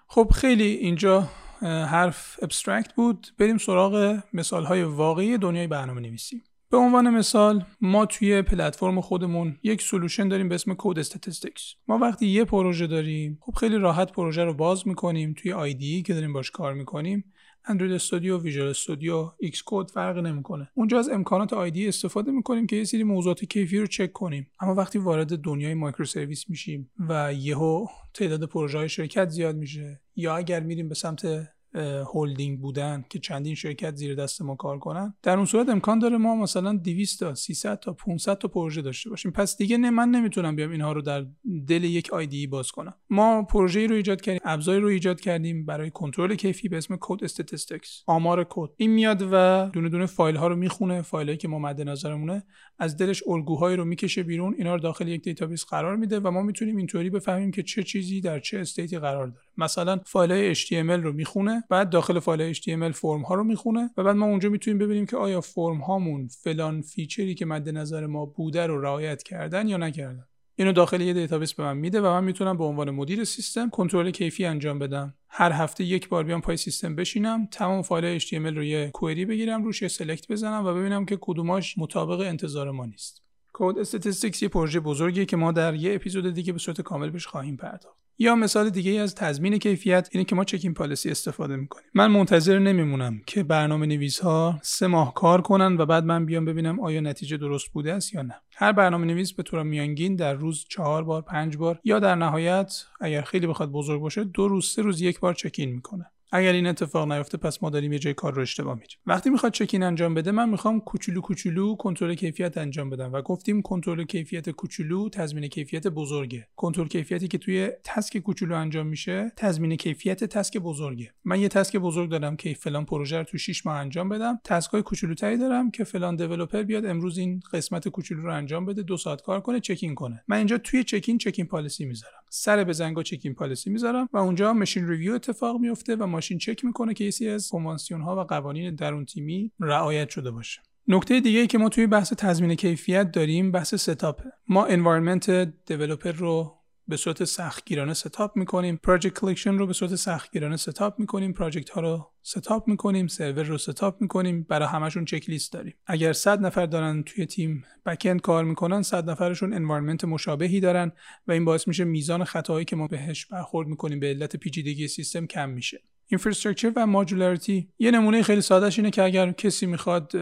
خب 0.08 0.30
خیلی 0.34 0.64
اینجا 0.64 1.28
حرف 1.62 2.36
abstract 2.42 2.92
بود. 2.92 3.26
بریم 3.38 3.58
سراغ 3.58 4.18
مثال 4.32 4.64
های 4.64 4.82
واقعی 4.82 5.38
دنیای 5.38 5.66
برنامه 5.66 6.00
نویسی 6.00 6.42
به 6.70 6.76
عنوان 6.76 7.10
مثال 7.10 7.64
ما 7.80 8.06
توی 8.06 8.42
پلتفرم 8.42 9.00
خودمون 9.00 9.56
یک 9.62 9.82
solution 9.82 10.28
داریم 10.28 10.48
به 10.48 10.54
اسم 10.54 10.74
Code 10.78 10.98
Statistics. 10.98 11.74
ما 11.88 11.98
وقتی 11.98 12.26
یه 12.26 12.44
پروژه 12.44 12.86
داریم 12.86 13.38
خب 13.40 13.52
خیلی 13.52 13.76
راحت 13.76 14.12
پروژه 14.12 14.44
رو 14.44 14.54
باز 14.54 14.88
می‌کنیم 14.88 15.34
توی 15.38 15.52
IDE 15.52 16.02
که 16.02 16.14
داریم 16.14 16.32
باش 16.32 16.50
کار 16.50 16.74
می‌کنیم. 16.74 17.24
Android 17.64 17.92
Studio 17.92 18.38
Visual 18.38 18.68
Studio 18.68 19.30
Xcode 19.40 19.90
فرق 19.90 20.18
نمی‌کنه. 20.18 20.68
اونجا 20.74 20.98
از 20.98 21.08
امکانات 21.08 21.52
IDE 21.52 21.88
استفاده 21.88 22.30
می‌کنیم 22.30 22.66
که 22.66 22.76
یه 22.76 22.84
سری 22.84 23.02
موضوعات 23.02 23.44
کیفی 23.44 23.78
رو 23.78 23.86
چک 23.86 24.12
کنیم. 24.12 24.50
اما 24.60 24.74
وقتی 24.74 24.98
وارد 24.98 25.38
دنیای 25.38 25.74
microservice 25.74 26.50
میشیم 26.50 26.90
و 27.08 27.34
یهو 27.34 27.86
تعداد 28.14 28.44
پروژه 28.44 28.78
های 28.78 28.88
شرکت 28.88 29.28
زیاد 29.28 29.56
میشه 29.56 30.00
یا 30.16 30.36
اگر 30.36 30.60
میریم 30.60 30.88
به 30.88 30.94
سمت 30.94 31.48
هولدینگ 31.78 32.60
بودن 32.60 33.04
که 33.10 33.18
چندین 33.18 33.54
شرکت 33.54 33.96
زیر 33.96 34.14
دست 34.14 34.42
ما 34.42 34.54
کار 34.54 34.78
کنن. 34.78 35.14
در 35.22 35.36
اون 35.36 35.46
صورت 35.46 35.68
امکان 35.68 35.98
داره 35.98 36.16
ما 36.16 36.36
مثلا 36.36 36.72
200 36.72 37.20
تا 37.20 37.34
300 37.34 37.80
تا 37.80 37.92
500 37.92 38.38
تا 38.38 38.48
پروژه 38.48 38.82
داشته 38.82 39.10
باشیم. 39.10 39.30
پس 39.30 39.56
دیگه 39.56 39.78
نه 39.78 39.90
من 39.90 40.08
نمی‌تونم 40.08 40.56
بیام 40.56 40.70
اینها 40.70 40.92
رو 40.92 41.02
در 41.02 41.26
دل 41.68 41.84
یک 41.84 42.12
IDE 42.12 42.46
باز 42.46 42.70
کنم. 42.70 42.94
ما 43.10 43.42
پروژه‌ای 43.42 43.86
رو 43.86 43.94
ایجاد 43.94 44.20
کردیم 44.20 44.40
ابزاری 44.44 44.80
رو 44.80 44.88
ایجاد 44.88 45.20
کردیم 45.20 45.66
برای 45.66 45.90
کنترل 45.90 46.34
کیفی 46.34 46.68
به 46.68 46.76
اسم 46.76 46.96
Code 47.00 47.24
Statistics 47.24 48.02
آمار 48.06 48.46
کد. 48.50 48.70
این 48.76 48.90
میاد 48.90 49.28
و 49.32 49.70
دونه 49.72 49.88
دونه 49.88 50.06
فایل 50.06 50.36
ها 50.36 50.48
رو 50.48 50.56
می‌خونه 50.56 51.02
فایلایی 51.02 51.38
که 51.38 51.48
ما 51.48 51.58
مد 51.58 51.82
نظرمونه. 51.82 52.42
از 52.78 52.96
دلش 52.96 53.22
الگوهایی 53.28 53.76
رو 53.76 53.84
می‌کشه 53.84 54.22
بیرون 54.22 54.54
اینا 54.58 54.74
رو 54.74 54.80
داخل 54.80 55.08
یک 55.08 55.22
دیتابیس 55.22 55.64
قرار 55.64 55.96
میده 55.96 56.20
و 56.20 56.30
ما 56.30 56.42
می‌تونیم 56.42 56.76
اینطوری 56.76 57.10
بفهمیم 57.10 57.50
که 57.50 57.62
چه 57.62 57.82
چیزی 57.82 58.20
در 58.20 58.40
چه 58.40 58.58
state 58.58 58.91
ی 58.91 58.98
قرار 58.98 59.26
داره. 59.26 59.40
مثلا 59.56 60.00
فایل 60.06 60.32
های 60.32 60.54
HTML 60.54 61.02
رو 61.02 61.12
می‌خونه 61.12 61.64
بعد 61.68 61.90
داخل 61.90 62.18
فایل 62.18 62.54
HTML 62.54 62.92
فرم 62.94 63.22
ها 63.22 63.34
رو 63.34 63.44
می‌خونه 63.44 63.90
و 63.96 64.04
بعد 64.04 64.16
ما 64.16 64.26
اونجا 64.26 64.48
می‌تونیم 64.48 64.78
ببینیم 64.78 65.06
که 65.06 65.16
آیا 65.16 65.40
فرم 65.40 65.78
هامون 65.78 66.28
فلان 66.28 66.82
feature 66.82 67.28
ی 67.28 67.34
که 67.34 67.46
مد 67.46 67.68
نظر 67.68 68.06
ما 68.06 68.26
بوده 68.26 68.66
رو 68.66 68.80
رعایت 68.80 69.22
کردن 69.22 69.68
یا 69.68 69.76
نکردن. 69.76 70.24
اینو 70.56 70.72
داخل 70.72 71.00
یه 71.00 71.12
دیتابیس 71.12 71.54
به 71.54 71.62
من 71.62 71.76
میده 71.76 72.00
و 72.00 72.04
من 72.04 72.24
می‌تونم 72.24 72.56
به 72.56 72.64
عنوان 72.64 72.90
مدیر 72.90 73.24
سیستم 73.24 73.70
کنترل 73.70 74.10
کیفی 74.10 74.44
انجام 74.44 74.78
بدم. 74.78 75.14
هر 75.28 75.52
هفته 75.52 75.84
یک 75.84 76.08
بار 76.08 76.24
بیام 76.24 76.40
پای 76.40 76.56
سیستم 76.56 76.96
بشینم 76.96 77.46
تمام 77.46 77.82
فایل 77.82 78.18
HTML 78.18 78.56
رو 78.56 78.64
یه 78.64 78.90
query 78.90 79.24
بگیرم 79.24 79.64
روش 79.64 79.82
یه 79.82 79.88
select 79.88 80.32
بزنم 80.32 80.66
و 80.66 80.74
ببینم 80.74 81.04
که 81.04 81.18
کدوماش 81.20 81.78
مطابق 81.78 82.20
انتظار 82.20 82.70
ما 82.70 82.86
نیست. 82.86 83.22
Code 83.52 83.78
Statistics 83.78 84.42
یه 84.42 84.48
پروژه 84.48 84.80
بزرگیه 84.80 85.24
که 85.24 85.36
ما 85.36 85.52
در 85.52 85.74
یه 85.74 85.94
اپیزود 85.94 86.34
دیگه 86.34 86.52
به 86.52 86.58
صورت 86.58 86.80
کامل 86.80 87.10
بهش 87.10 87.26
خواهیم 87.26 87.56
پرداخت. 87.56 88.07
یا 88.20 88.34
مثال 88.34 88.70
دیگه 88.70 89.00
از 89.00 89.14
تضمین 89.14 89.58
کیفیت 89.58 90.08
اینه 90.12 90.24
که 90.24 90.34
ما 90.34 90.44
check-in 90.44 90.74
policy 90.74 91.10
استفاده 91.10 91.56
می‌کنیم. 91.56 91.86
من 91.94 92.06
منتظر 92.06 92.58
نمیمونم 92.58 93.20
که 93.26 93.42
برنامه 93.42 93.86
نویس 93.86 94.20
ها 94.20 94.58
سه 94.62 94.86
ماه 94.86 95.14
کار 95.14 95.40
کنن 95.40 95.76
و 95.76 95.86
بعد 95.86 96.04
من 96.04 96.26
بیام 96.26 96.44
ببینم 96.44 96.80
آیا 96.80 97.00
نتیجه 97.00 97.36
درست 97.36 97.68
بوده 97.68 97.92
است 97.92 98.14
یا 98.14 98.22
نه. 98.22 98.34
هر 98.56 98.72
برنامه 98.72 99.06
نویس 99.06 99.32
به 99.32 99.42
طور 99.42 99.62
میانگین 99.62 100.16
در 100.16 100.34
روز 100.34 100.64
چهار 100.68 101.04
بار 101.04 101.22
پنج 101.22 101.56
بار 101.56 101.80
یا 101.84 101.98
در 101.98 102.14
نهایت 102.14 102.84
اگر 103.00 103.22
خیلی 103.22 103.46
بخواد 103.46 103.70
بزرگ 103.70 104.00
باشه 104.00 104.24
دو 104.24 104.48
روز 104.48 104.70
سه 104.70 104.82
روز 104.82 105.00
یک 105.00 105.20
بار 105.20 105.34
check-in 105.34 105.70
می‌کنه. 105.70 106.10
اگر 106.32 106.52
این 106.52 106.66
اتفاق 106.66 107.12
نیفته 107.12 107.38
پس 107.38 107.62
ما 107.62 107.70
داریم 107.70 107.92
یه 107.92 107.98
جای 107.98 108.14
کار 108.14 108.34
رو 108.34 108.42
اشتباه 108.42 108.74
میریم 108.74 108.98
وقتی 109.06 109.30
می‌خواد 109.30 109.52
check-in 109.52 109.82
انجام 109.82 110.14
بده 110.14 110.30
من 110.30 110.48
می‌خوام 110.48 110.80
کوچولو 110.80 111.20
کوچولو 111.20 111.76
کنترل 111.76 112.14
کیفیت 112.14 112.58
انجام 112.58 112.90
بدم 112.90 113.12
و 113.12 113.22
گفتیم 113.22 113.62
کنترل 113.62 114.04
کیفیت 114.04 114.50
کوچولو 114.50 115.08
تضمین 115.08 115.48
کیفیت 115.48 115.86
بزرگه. 115.86 116.48
کنترل 116.56 116.86
کیفیتی 116.88 117.28
که 117.28 117.38
توی 117.38 117.70
task 117.84 118.18
کوچولو 118.18 118.54
انجام 118.54 118.86
میشه 118.86 119.32
تضمین 119.36 119.76
کیفیت 119.76 120.24
task 120.24 120.58
بزرگه. 120.58 121.12
من 121.24 121.40
یه 121.40 121.48
task 121.48 121.76
بزرگ 121.76 122.10
دارم 122.10 122.36
که 122.36 122.54
فلان 122.54 122.84
پروژه 122.84 123.18
رو 123.18 123.24
تو 123.24 123.38
6 123.38 123.66
ماه 123.66 123.76
انجام 123.76 124.08
بدم. 124.08 124.40
task 124.44 124.70
های 124.70 124.82
کوچولوتری 124.82 125.36
دارم 125.36 125.70
که 125.70 125.84
فلان 125.84 126.16
developer 126.16 126.62
بیاد 126.62 126.86
امروز 126.86 127.18
این 127.18 127.40
قسمت 127.52 127.88
کوچولو 127.88 128.22
رو 128.22 128.34
انجام 128.34 128.66
بده 128.66 128.82
دو 128.82 128.96
ساعت 128.96 129.22
کار 129.22 129.40
کنه 129.40 129.60
check-in 129.60 129.94
کنه. 129.94 130.24
من 130.28 130.36
اینجا 130.36 130.58
توی 130.58 130.84
check-in 130.84 131.18
check-in 131.18 131.46
policy 131.46 131.84
می‌ذارم. 131.84 132.22
سر 132.30 132.64
بزنگا 132.64 133.02
check-in 133.02 133.34
policy 133.34 133.70
می‌ذارم 133.70 134.08
و 134.12 134.16
اونجا 134.16 134.52
machine 134.52 134.88
review 134.88 135.12
اتفاق 135.12 135.60
میفته 135.60 135.96
و 135.96 136.06
ماشین 136.06 136.38
چک 136.38 136.64
می‌کنه 136.64 136.94
که 136.94 137.10
یه 137.20 137.30
از 137.30 137.48
کنوانسیون 137.48 138.00
ها 138.00 138.16
و 138.16 138.20
قوانین 138.20 138.74
درون 138.74 139.04
تیمی 139.04 139.52
رعایت 139.60 140.08
شده 140.08 140.30
باشه. 140.30 140.60
نکته 140.88 141.20
دیگه 141.20 141.40
ای 141.40 141.46
که 141.46 141.58
ما 141.58 141.68
توی 141.68 141.86
بحث 141.86 142.12
تضمین 142.12 142.54
کیفیت 142.54 143.10
داریم 143.10 143.52
بحث 143.52 143.74
setup 143.74 144.16
ه 144.16 144.24
ما 144.48 144.66
environment 144.66 145.30
developer 145.66 146.12
رو 146.12 146.57
به 146.88 146.96
صورت 146.96 147.24
سختگیرانه 147.24 147.94
setup 147.94 148.36
می‌کنیم. 148.36 148.80
project 148.82 149.20
collection 149.20 149.54
رو 149.54 149.66
به 149.66 149.72
صورت 149.72 149.94
سختگیرانه 149.94 150.56
setup 150.56 151.00
می‌کنیم. 151.00 151.32
project 151.32 151.70
ها 151.70 151.80
رو 151.80 152.10
setup 152.22 152.68
می‌کنیم. 152.68 153.06
سرور 153.06 153.42
رو 153.42 153.58
setup 153.58 154.00
می‌کنیم. 154.00 154.46
برای 154.48 154.68
همشون 154.68 155.04
چک 155.04 155.30
لیست 155.30 155.52
داریم. 155.52 155.74
اگر 155.86 156.12
100 156.12 156.40
نفر 156.40 156.66
دارن 156.66 157.02
توی 157.02 157.26
تیم 157.26 157.64
backend 157.86 158.20
کار 158.20 158.44
می‌کنن 158.44 158.82
100 158.82 159.10
نفرشون 159.10 159.52
environment 159.52 160.04
مشابهی 160.04 160.60
دارن 160.60 160.92
و 161.26 161.32
این 161.32 161.44
باعث 161.44 161.68
میشه 161.68 161.84
میزان 161.84 162.24
خطاهایی 162.24 162.64
که 162.64 162.76
ما 162.76 162.86
بهش 162.86 163.26
برخورد 163.26 163.68
می‌کنیم 163.68 164.00
به 164.00 164.06
علت 164.06 164.36
پیچیدگی 164.36 164.88
سیستم 164.88 165.26
کم 165.26 165.48
میشه. 165.50 165.82
infrastructure 166.10 166.72
و 166.76 166.86
modularity 166.86 167.68
یه 167.78 167.90
نمونه 167.90 168.22
خیلی 168.22 168.40
سادهش 168.40 168.78
اینه 168.78 168.90
که 168.90 169.02
اگر 169.02 169.32
کسی 169.32 169.66
می‌خواد 169.66 170.12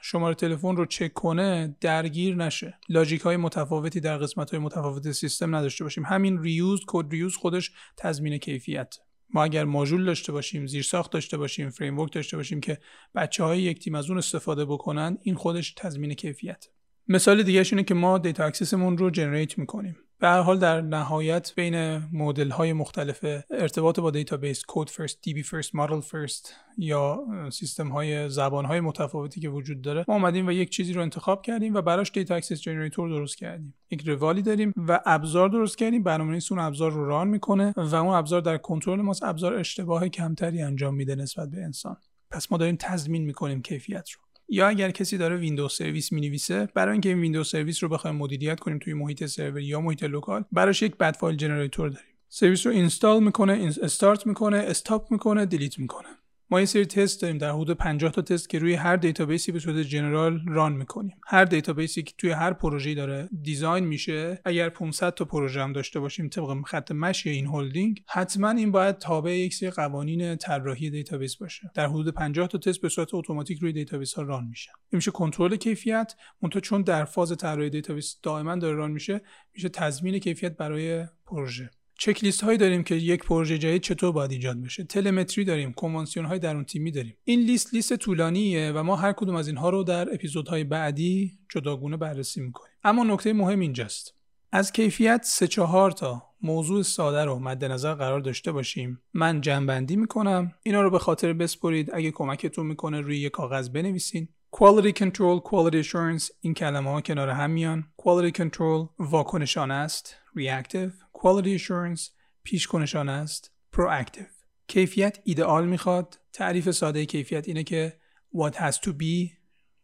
شماره 0.00 0.34
تلفن 0.34 0.76
رو 0.76 0.86
چک 0.86 1.12
کنه 1.12 1.76
درگیر 1.80 2.36
نشه. 2.36 2.78
logic 2.88 3.20
های 3.20 3.36
متفاوتی 3.36 4.00
در 4.00 4.18
قسمت 4.18 4.50
های 4.50 4.60
متفاوت 4.60 5.12
سیستم 5.12 5.56
نداشته 5.56 5.84
باشیم. 5.84 6.04
همین 6.04 6.42
reuse 6.42 6.80
code 6.86 7.10
reuse 7.10 7.36
خودش 7.36 7.72
تضمین 7.96 8.38
کیفیت. 8.38 8.94
ما 9.30 9.44
اگر 9.44 9.64
ماژول 9.64 10.04
داشته 10.04 10.32
باشیم 10.32 10.66
زیرساخت 10.66 11.12
داشته 11.12 11.36
باشیم 11.36 11.70
فریم 11.70 12.06
داشته 12.06 12.36
باشیم 12.36 12.60
که 12.60 12.78
بچه 13.14 13.44
های 13.44 13.62
یک 13.62 13.78
تیم 13.78 13.94
از 13.94 14.08
اون 14.08 14.18
استفاده 14.18 14.64
بکنن 14.64 15.18
این 15.22 15.34
خودش 15.34 15.72
تضمین 15.72 16.14
کیفیت. 16.14 16.66
مثال 17.08 17.42
دیگه 17.42 17.64
اینه 17.70 17.82
که 17.82 17.94
ما 17.94 18.18
data 18.18 18.44
access 18.44 18.80
مون 18.80 18.98
رو 18.98 19.10
generate 19.10 19.58
می‌کنیم. 19.58 19.96
به 20.18 20.28
هر 20.28 20.40
حال 20.40 20.58
در 20.58 20.80
نهایت 20.80 21.52
بین 21.56 21.96
مدل 22.12 22.50
های 22.50 22.72
مختلف 22.72 23.24
ارتباط 23.50 24.00
با 24.00 24.10
database 24.10 24.62
code 24.68 24.88
first 24.88 25.18
DB 25.22 25.42
first 25.42 25.74
model 25.74 26.00
first 26.00 26.54
یا 26.78 27.26
سیستم 27.52 27.88
های 27.88 28.28
زبان 28.28 28.64
های 28.64 28.80
متفاوتی 28.80 29.40
که 29.40 29.48
وجود 29.48 29.80
داره 29.82 30.04
ما 30.08 30.14
اومدیم 30.14 30.46
و 30.46 30.52
یک 30.52 30.70
چیزی 30.70 30.92
رو 30.92 31.02
انتخاب 31.02 31.42
کردیم 31.42 31.74
و 31.74 31.82
براش 31.82 32.12
data 32.12 32.34
access 32.34 32.60
generator 32.60 33.08
درست 33.08 33.36
کردیم. 33.36 33.74
یک 33.90 34.08
روالی 34.08 34.42
داریم 34.42 34.74
و 34.76 35.00
ابزار 35.06 35.48
درست 35.48 35.78
کردیم. 35.78 36.02
برنامه‌نویس 36.02 36.52
اون 36.52 36.60
ابزار 36.60 36.92
رو 36.92 37.06
run 37.06 37.28
می‌کنه 37.28 37.74
و 37.76 37.94
اون 37.94 38.14
ابزار 38.14 38.40
در 38.40 38.56
کنترل 38.56 39.00
ماست. 39.00 39.22
ابزار 39.22 39.54
اشتباه 39.54 40.08
کمتری 40.08 40.62
انجام 40.62 40.94
میده 40.94 41.14
نسبت 41.14 41.50
به 41.50 41.64
انسان. 41.64 41.96
پس 42.30 42.52
ما 42.52 42.58
داریم 42.58 42.76
تضمین 42.80 43.24
می‌کنیم 43.24 43.62
کیفیت 43.62 44.10
رو. 44.10 44.25
یا 44.48 44.68
اگر 44.68 44.90
کسی 44.90 45.18
داره 45.18 45.36
Windows 45.36 45.72
service 45.72 46.12
می‌نویسه 46.12 46.68
برای 46.74 46.92
اینکه 46.92 47.08
این 47.08 47.20
Windows 47.20 47.48
service 47.48 47.82
رو 47.82 47.88
بخوایم 47.88 48.16
مدیریت 48.16 48.60
کنیم 48.60 48.78
توی 48.78 48.94
محیط 48.94 49.26
سرور 49.26 49.60
یا 49.60 49.80
محیط 49.80 50.02
local 50.02 50.44
براش 50.52 50.82
یک 50.82 50.96
batch 50.96 51.16
file 51.16 51.36
generator 51.36 51.88
داریم. 51.88 52.06
سرویس 52.28 52.66
رو 52.66 52.72
install 52.72 53.22
می‌کنه 53.22 53.70
استارت 53.82 54.26
می‌کنه 54.26 54.56
stop 54.56 55.12
می‌کنه 55.12 55.46
delete 55.46 55.78
می‌کنه. 55.78 56.08
ما 56.50 56.60
یه 56.60 56.66
سری 56.66 56.86
تست 56.86 57.22
داریم 57.22 57.38
در 57.38 57.50
حدود 57.50 57.76
50 57.76 58.12
تا 58.12 58.22
تست 58.22 58.50
که 58.50 58.58
روی 58.58 58.74
هر 58.74 58.96
database 58.96 59.46
ی 59.46 59.52
به 59.52 59.58
صورت 59.58 59.76
general 59.76 60.40
run 60.48 60.72
می‌کنیم. 60.72 61.16
هر 61.26 61.44
database 61.44 61.96
ی 61.96 62.02
که 62.02 62.14
توی 62.18 62.30
هر 62.30 62.52
پروژه‌ای 62.52 62.94
داره 62.94 63.28
design 63.42 63.84
میشه 63.84 64.40
اگر 64.44 64.68
500 64.68 65.14
تا 65.14 65.24
پروژه 65.24 65.62
هم 65.62 65.72
داشته 65.72 66.00
باشیم 66.00 66.28
طبق 66.28 66.62
خط 66.66 66.92
مشی 66.92 67.30
این 67.30 67.46
هلدینگ 67.46 68.02
حتما 68.08 68.50
این 68.50 68.72
باید 68.72 68.98
تابع 68.98 69.30
یک 69.30 69.54
سری 69.54 69.70
قوانین 69.70 70.36
طراحی 70.36 70.90
database 70.90 71.36
باشه. 71.36 71.70
در 71.74 71.86
حدود 71.86 72.08
50 72.14 72.48
تا 72.48 72.58
تست 72.58 72.80
به 72.80 72.88
صورت 72.88 73.14
اتوماتیک 73.14 73.58
روی 73.58 73.72
database 73.72 74.14
ها 74.14 74.22
run 74.22 74.44
میشه. 74.44 74.70
میشه 74.92 75.10
کنترل 75.10 75.56
کیفیت 75.56 76.14
منتها 76.42 76.60
چون 76.60 76.82
در 76.82 77.04
فاز 77.04 77.36
طراحی 77.36 77.70
database 77.70 78.18
دائما 78.22 78.56
داره 78.56 78.76
run 78.76 78.90
میشه 78.90 79.20
میشه 79.54 79.68
تضمین 79.68 80.18
کیفیت 80.18 80.56
برای 80.56 81.06
پروژه. 81.26 81.70
چک 81.98 82.24
لیست 82.24 82.44
هایی 82.44 82.58
داریم 82.58 82.82
که 82.82 82.94
یک 82.94 83.24
پروژه 83.24 83.58
جدید 83.58 83.82
چطور 83.82 84.12
باید 84.12 84.32
ایجاد 84.32 84.62
بشه. 84.62 84.84
telemetry 84.84 85.44
داریم 85.44 85.72
کنوانسیون 85.72 86.26
های 86.26 86.38
درون 86.38 86.64
تیمی 86.64 86.90
داریم 86.90 87.16
این 87.24 87.40
لیست 87.40 87.74
لیست 87.74 87.96
طولانیه 87.96 88.72
و 88.72 88.82
ما 88.82 88.96
هر 88.96 89.12
کدوم 89.12 89.34
از 89.34 89.48
اینها 89.48 89.70
رو 89.70 89.84
در 89.84 90.14
اپیزودهای 90.14 90.64
بعدی 90.64 91.38
جداگونه 91.50 91.96
بررسی 91.96 92.40
می‌کنیم. 92.40 92.72
اما 92.84 93.04
نکته 93.04 93.32
مهم 93.32 93.60
اینجاست. 93.60 94.14
از 94.52 94.72
کیفیت 94.72 95.20
سه 95.24 95.46
چهار 95.46 95.90
تا 95.90 96.22
موضوع 96.42 96.82
ساده 96.82 97.24
رو 97.24 97.38
مد 97.38 97.64
نظر 97.64 97.94
قرار 97.94 98.20
داشته 98.20 98.52
باشیم. 98.52 99.00
من 99.14 99.40
جمع‌بندی 99.40 99.96
می‌کنم. 99.96 100.52
اینا 100.62 100.82
رو 100.82 100.90
به 100.90 100.98
خاطر 100.98 101.32
بسپرید. 101.32 101.90
اگه 101.94 102.10
کمکتون 102.10 102.66
می‌کنه 102.66 103.00
روی 103.00 103.18
یک 103.18 103.32
کاغذ 103.32 103.68
بنویسین. 103.68 104.28
Quality 104.56 104.92
control 105.02 105.40
quality 105.50 105.84
assurance. 105.84 106.30
این 106.40 106.54
کلمه 106.54 106.90
ها 106.90 107.00
کنار 107.00 107.28
هم 107.28 107.50
میان. 107.50 107.84
Quality 108.02 108.32
control 108.42 108.88
واکنشان 108.98 109.70
است. 109.70 110.16
Reactive. 110.38 111.05
Quality 111.18 111.60
assurance 111.60 112.10
پیش 112.42 112.66
کنشان 112.66 113.08
است. 113.08 113.52
Proactive. 113.76 114.44
کیفیت 114.68 115.18
ایدئال 115.24 115.66
می‌خواد. 115.66 116.18
تعریف 116.32 116.70
ساده 116.70 117.06
کیفیت 117.06 117.48
اینه 117.48 117.62
که 117.62 118.00
what 118.34 118.52
has 118.52 118.74
to 118.74 118.88
be 118.88 119.30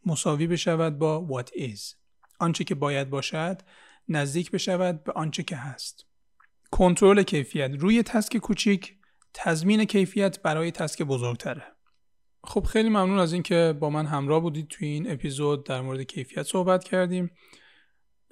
مساوی 0.07 0.47
بشود 0.47 0.99
با 0.99 1.29
what 1.31 1.59
is. 1.59 1.95
آنچه 2.39 2.65
که 2.65 2.75
باید 2.75 3.11
باشد 3.11 3.63
نزدیک 4.09 4.51
بشود 4.51 5.05
به 5.05 5.13
آنچه 5.13 5.43
که 5.43 5.57
هست. 5.57 6.07
کنترل 6.71 7.23
کیفیت. 7.23 7.71
روی 7.79 8.03
تسک 8.03 8.37
کوچیک 8.37 8.97
تضمین 9.35 9.85
کیفیت 9.85 10.43
برای 10.43 10.71
تسک 10.71 11.03
بزرگتره. 11.03 11.63
خب 12.45 12.65
خیلی 12.65 12.89
ممنون 12.89 13.19
از 13.19 13.33
اینکه 13.33 13.75
با 13.81 13.91
من 13.91 14.07
همراه 14.07 14.41
بودید 14.41 14.69
توی 14.69 14.89
این 14.89 15.13
اپیزود 15.13 15.67
در 15.67 15.81
مورد 15.81 16.03
کیفیت 16.03 16.43
صحبت 16.43 16.85
کردیم. 16.85 17.31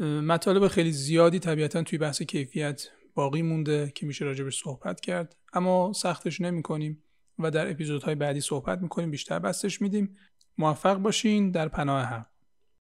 مطالب 0.01 0.69
خیلی 0.69 0.93
زیادی 0.93 1.39
طبیعتا 1.39 1.83
توی 1.83 1.99
بحث 1.99 2.23
کیفیت 2.23 2.89
باقی 3.15 3.43
مونده 3.43 3.93
که 3.95 4.07
میشه 4.07 4.25
راجبش 4.25 4.63
صحبت 4.63 5.01
کرد. 5.01 5.37
اما 5.53 5.93
سختش 5.93 6.41
نمی 6.41 6.63
کنیم 6.63 7.03
و 7.39 7.51
در 7.51 7.71
اپیزودهای 7.71 8.15
بعدی 8.15 8.41
صحبت 8.41 8.79
می‌کنیم 8.79 9.11
بیشتر 9.11 9.39
بستش 9.39 9.81
میدیم. 9.81 10.17
موفق 10.59 10.97
باشین 10.97 11.51
در 11.51 11.69
پناه 11.69 12.05
هم. 12.05 12.27